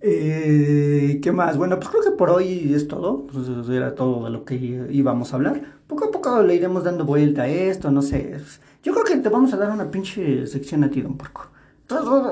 Eh, 0.00 1.18
¿Qué 1.22 1.32
más? 1.32 1.56
Bueno, 1.56 1.76
pues 1.76 1.88
creo 1.88 2.02
que 2.02 2.10
por 2.12 2.30
hoy 2.30 2.72
es 2.74 2.88
todo. 2.88 3.26
Pues 3.26 3.48
era 3.68 3.94
todo 3.94 4.24
de 4.24 4.30
lo 4.30 4.44
que 4.44 4.54
íbamos 4.90 5.32
a 5.32 5.36
hablar. 5.36 5.77
Poco 5.88 6.04
a 6.04 6.10
poco 6.10 6.42
le 6.42 6.54
iremos 6.54 6.84
dando 6.84 7.04
vuelta 7.04 7.42
a 7.42 7.48
esto, 7.48 7.90
no 7.90 8.02
sé. 8.02 8.38
Yo 8.82 8.92
creo 8.92 9.04
que 9.04 9.16
te 9.16 9.28
vamos 9.30 9.52
a 9.54 9.56
dar 9.56 9.70
una 9.70 9.90
pinche 9.90 10.46
sección 10.46 10.84
a 10.84 10.90
ti, 10.90 11.00
don 11.00 11.16
Porco. 11.16 11.48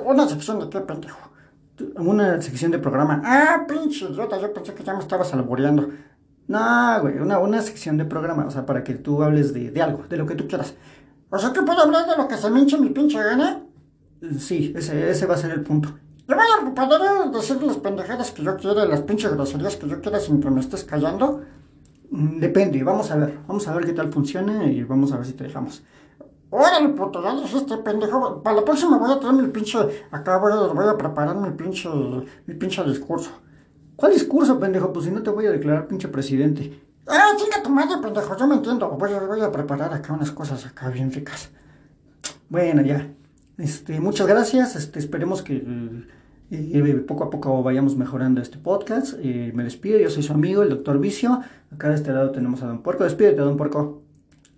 ¿Una 0.05 0.29
sección 0.29 0.61
de 0.61 0.69
qué, 0.69 0.81
pendejo? 0.81 1.31
Una 1.97 2.41
sección 2.41 2.71
de 2.71 2.79
programa. 2.79 3.23
Ah, 3.25 3.65
pinche 3.67 4.05
idiota, 4.05 4.39
yo 4.39 4.53
pensé 4.53 4.75
que 4.75 4.85
ya 4.85 4.93
me 4.93 5.01
estabas 5.01 5.33
alboreando. 5.33 5.89
No, 6.49 7.01
güey, 7.01 7.19
una, 7.19 7.39
una 7.39 7.61
sección 7.63 7.97
de 7.97 8.05
programa, 8.05 8.47
o 8.47 8.51
sea, 8.51 8.65
para 8.67 8.85
que 8.85 8.95
tú 8.95 9.23
hables 9.23 9.53
de, 9.53 9.71
de 9.71 9.83
algo, 9.83 10.05
de 10.09 10.17
lo 10.17 10.27
que 10.27 10.35
tú 10.35 10.47
quieras. 10.47 10.75
O 11.31 11.39
sea, 11.39 11.53
que 11.53 11.63
puedo 11.63 11.81
hablar 11.81 12.07
de 12.07 12.17
lo 12.17 12.29
que 12.29 12.37
se 12.37 12.51
me 12.51 12.61
hinche 12.61 12.79
mi 12.79 12.91
pinche 12.91 13.19
gana. 13.19 13.63
Sí, 14.39 14.73
ese, 14.77 15.11
ese 15.11 15.27
va 15.27 15.35
a 15.35 15.39
ser 15.39 15.51
el 15.51 15.63
punto. 15.63 15.89
Le 16.29 16.35
voy 16.35 16.45
a 16.45 16.75
poder 16.75 17.31
decir 17.33 17.63
las 17.63 17.77
pendejadas 17.79 18.33
que 18.33 18.43
yo 18.43 18.57
quiera, 18.57 18.85
las 18.85 19.01
pinches 19.01 19.33
groserías 19.33 19.77
que 19.77 19.89
yo 19.89 20.01
quiera 20.01 20.21
sin 20.21 20.41
que 20.41 20.51
me 20.51 20.61
estés 20.61 20.85
callando. 20.85 21.43
Mm, 22.11 22.39
depende, 22.39 22.83
vamos 22.83 23.11
a 23.11 23.17
ver, 23.17 23.39
vamos 23.47 23.67
a 23.67 23.75
ver 23.75 23.85
qué 23.85 23.93
tal 23.93 24.13
funciona 24.13 24.65
y 24.65 24.83
vamos 24.85 25.13
a 25.13 25.17
ver 25.17 25.27
si 25.27 25.33
te 25.33 25.45
dejamos. 25.45 25.83
Órale, 26.51 26.89
puto, 26.91 27.23
ya 27.23 27.35
dijiste, 27.35 27.77
pendejo. 27.79 28.43
Para 28.43 28.57
la 28.57 28.65
próxima 28.65 28.99
voy 28.99 29.13
a 29.13 29.19
traer 29.19 29.35
mi 29.35 29.49
pinche. 29.49 29.79
Acá 30.11 30.39
voy 30.39 30.53
a, 30.53 30.57
voy 30.73 30.89
a 30.89 30.97
preparar 30.97 31.37
mi 31.37 31.51
pinche. 31.51 31.89
mi 32.47 32.55
pinche 32.55 32.85
discurso. 32.85 33.31
¿Cuál 33.97 34.13
discurso, 34.13 34.59
pendejo? 34.61 34.93
Pues 34.93 35.07
si 35.07 35.11
no 35.11 35.23
te 35.23 35.31
voy 35.31 35.47
a 35.47 35.51
declarar 35.51 35.89
pinche 35.89 36.09
presidente. 36.09 36.83
Ah, 37.09 37.33
chinga 37.37 37.63
tu 37.63 37.71
madre, 37.71 37.97
pendejo, 38.01 38.37
yo 38.37 38.47
me 38.47 38.57
entiendo. 38.57 38.89
Voy 38.91 39.13
a, 39.13 39.21
voy 39.21 39.41
a 39.41 39.51
preparar 39.51 39.93
acá 39.93 40.13
unas 40.13 40.31
cosas 40.31 40.65
acá 40.67 40.89
bien 40.89 41.13
ricas. 41.13 41.51
Bueno, 42.49 42.83
ya. 42.83 43.09
Este, 43.59 44.01
muchas 44.01 44.27
gracias. 44.27 44.77
Este, 44.77 44.99
esperemos 44.99 45.43
que 45.43 45.57
eh, 45.57 46.07
eh, 46.51 47.05
poco 47.07 47.25
a 47.25 47.31
poco 47.31 47.63
vayamos 47.63 47.97
mejorando 47.97 48.41
este 48.41 48.59
podcast. 48.59 49.15
Eh, 49.19 49.53
me 49.55 49.65
despido, 49.65 49.99
yo 49.99 50.11
soy 50.11 50.23
su 50.23 50.33
amigo, 50.33 50.63
el 50.63 50.71
doctor 50.71 50.99
Vicio. 50.99 51.41
Acá 51.73 51.89
de 51.89 51.97
este 51.97 52.13
lado 52.13 52.31
tenemos 52.31 52.63
a 52.63 52.67
Don 52.67 52.83
Puerco. 52.83 53.05
Despídete, 53.05 53.41
Don 53.41 53.57
Puerco. 53.57 54.03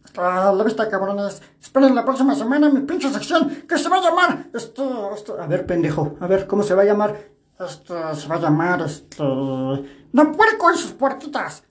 Hasta 0.04 0.52
la 0.52 0.64
vista, 0.64 0.88
cabrones. 0.88 1.42
Esperen 1.60 1.94
la 1.94 2.04
próxima 2.04 2.34
semana 2.34 2.70
mi 2.70 2.80
pinche 2.80 3.10
sección 3.10 3.48
que 3.68 3.78
se 3.78 3.88
va 3.88 3.98
a 3.98 4.02
llamar. 4.02 4.46
Esto, 4.54 5.14
esto. 5.14 5.40
A 5.40 5.46
ver, 5.46 5.66
pendejo. 5.66 6.16
A 6.20 6.26
ver, 6.26 6.46
¿cómo 6.46 6.62
se 6.62 6.74
va 6.74 6.82
a 6.82 6.86
llamar? 6.86 7.16
Esto 7.58 8.14
se 8.14 8.28
va 8.28 8.36
a 8.36 8.40
llamar, 8.40 8.82
este... 8.82 9.16
¡Don 9.18 10.32
Puerco 10.36 10.72
y 10.72 10.76
sus 10.76 10.92
puerquitas! 10.92 11.64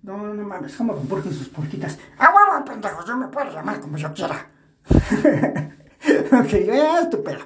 No, 0.00 0.16
no, 0.16 0.32
no 0.32 0.42
mames, 0.42 0.74
¿cómo 0.74 0.94
Don 0.94 1.06
Puerco 1.06 1.28
y 1.28 1.34
sus 1.34 1.48
puerquitas? 1.48 1.98
¡Ah, 2.18 2.32
huevo, 2.34 2.64
pendejo! 2.64 3.04
Yo 3.04 3.16
me 3.16 3.28
puedo 3.28 3.50
llamar 3.50 3.78
como 3.78 3.98
yo 3.98 4.10
quiera. 4.14 4.50
ok, 4.88 6.50
ya 6.66 7.00
es 7.00 7.10
tu 7.10 7.22
pedo. 7.22 7.40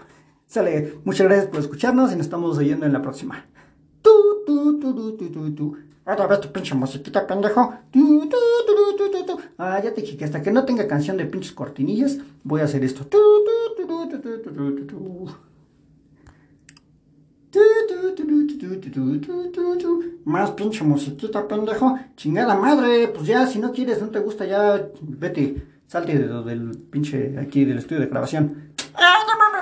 Sale, 0.53 0.99
muchas 1.07 1.29
gracias 1.29 1.49
por 1.49 1.61
escucharnos 1.61 2.13
y 2.13 2.17
nos 2.17 2.27
estamos 2.27 2.59
oyendo 2.59 2.85
en 2.85 2.93
la 2.93 3.01
próxima. 3.01 3.47
Tú, 4.03 4.11
tú, 4.47 4.79
tú, 4.79 4.95
tú, 4.95 5.17
tú, 5.17 5.31
tú, 5.31 5.55
tú. 5.55 5.77
Otra 6.05 6.27
vez 6.27 6.43
tu 6.43 6.53
pinche 6.53 6.75
musiquita, 6.75 7.27
pendejo. 7.27 7.73
Tú, 7.91 8.29
tú, 8.29 8.37
tú, 8.67 9.11
tú, 9.11 9.25
tú, 9.25 9.41
Ah, 9.57 9.81
ya 9.83 9.95
te 9.95 10.03
dije 10.03 10.19
que 10.19 10.27
hasta 10.27 10.43
que 10.43 10.53
no 10.53 10.67
tenga 10.67 10.87
canción 10.87 11.17
de 11.17 11.25
pinches 11.25 11.53
cortinillas, 11.53 12.19
voy 12.45 12.61
a 12.61 12.65
hacer 12.65 12.85
esto. 12.85 13.07
Tú, 13.07 13.17
tú, 13.17 13.87
tú, 13.87 14.09
tú, 14.11 14.19
tú, 14.21 14.53
tú, 19.23 19.51
tú, 19.53 19.79
tú, 19.79 20.05
más 20.27 20.51
pinche 20.51 20.85
musiquita, 20.85 21.49
pendejo. 21.49 21.99
Chingada 22.15 22.57
madre. 22.57 23.09
Pues 23.09 23.27
ya, 23.27 23.47
si 23.47 23.59
no 23.59 23.73
quieres, 23.73 24.03
no 24.03 24.11
te 24.11 24.21
gusta, 24.21 24.45
ya 24.45 24.87
vete. 25.01 25.73
Salte 25.87 26.17
del 26.19 26.71
pinche 26.91 27.39
aquí 27.39 27.65
del 27.65 27.79
estudio 27.79 28.01
de 28.01 28.09
grabación. 28.09 28.72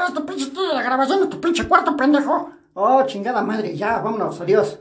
Tu 0.08 0.24
pinche 0.26 0.44
estudio 0.44 0.74
de 0.74 0.82
grabación 0.82 1.22
es 1.22 1.30
tu 1.30 1.40
pinche 1.40 1.68
cuarto, 1.68 1.96
pendejo. 1.96 2.50
Oh, 2.74 3.02
chingada 3.06 3.42
madre, 3.42 3.76
ya, 3.76 3.98
vámonos, 3.98 4.40
adiós. 4.40 4.78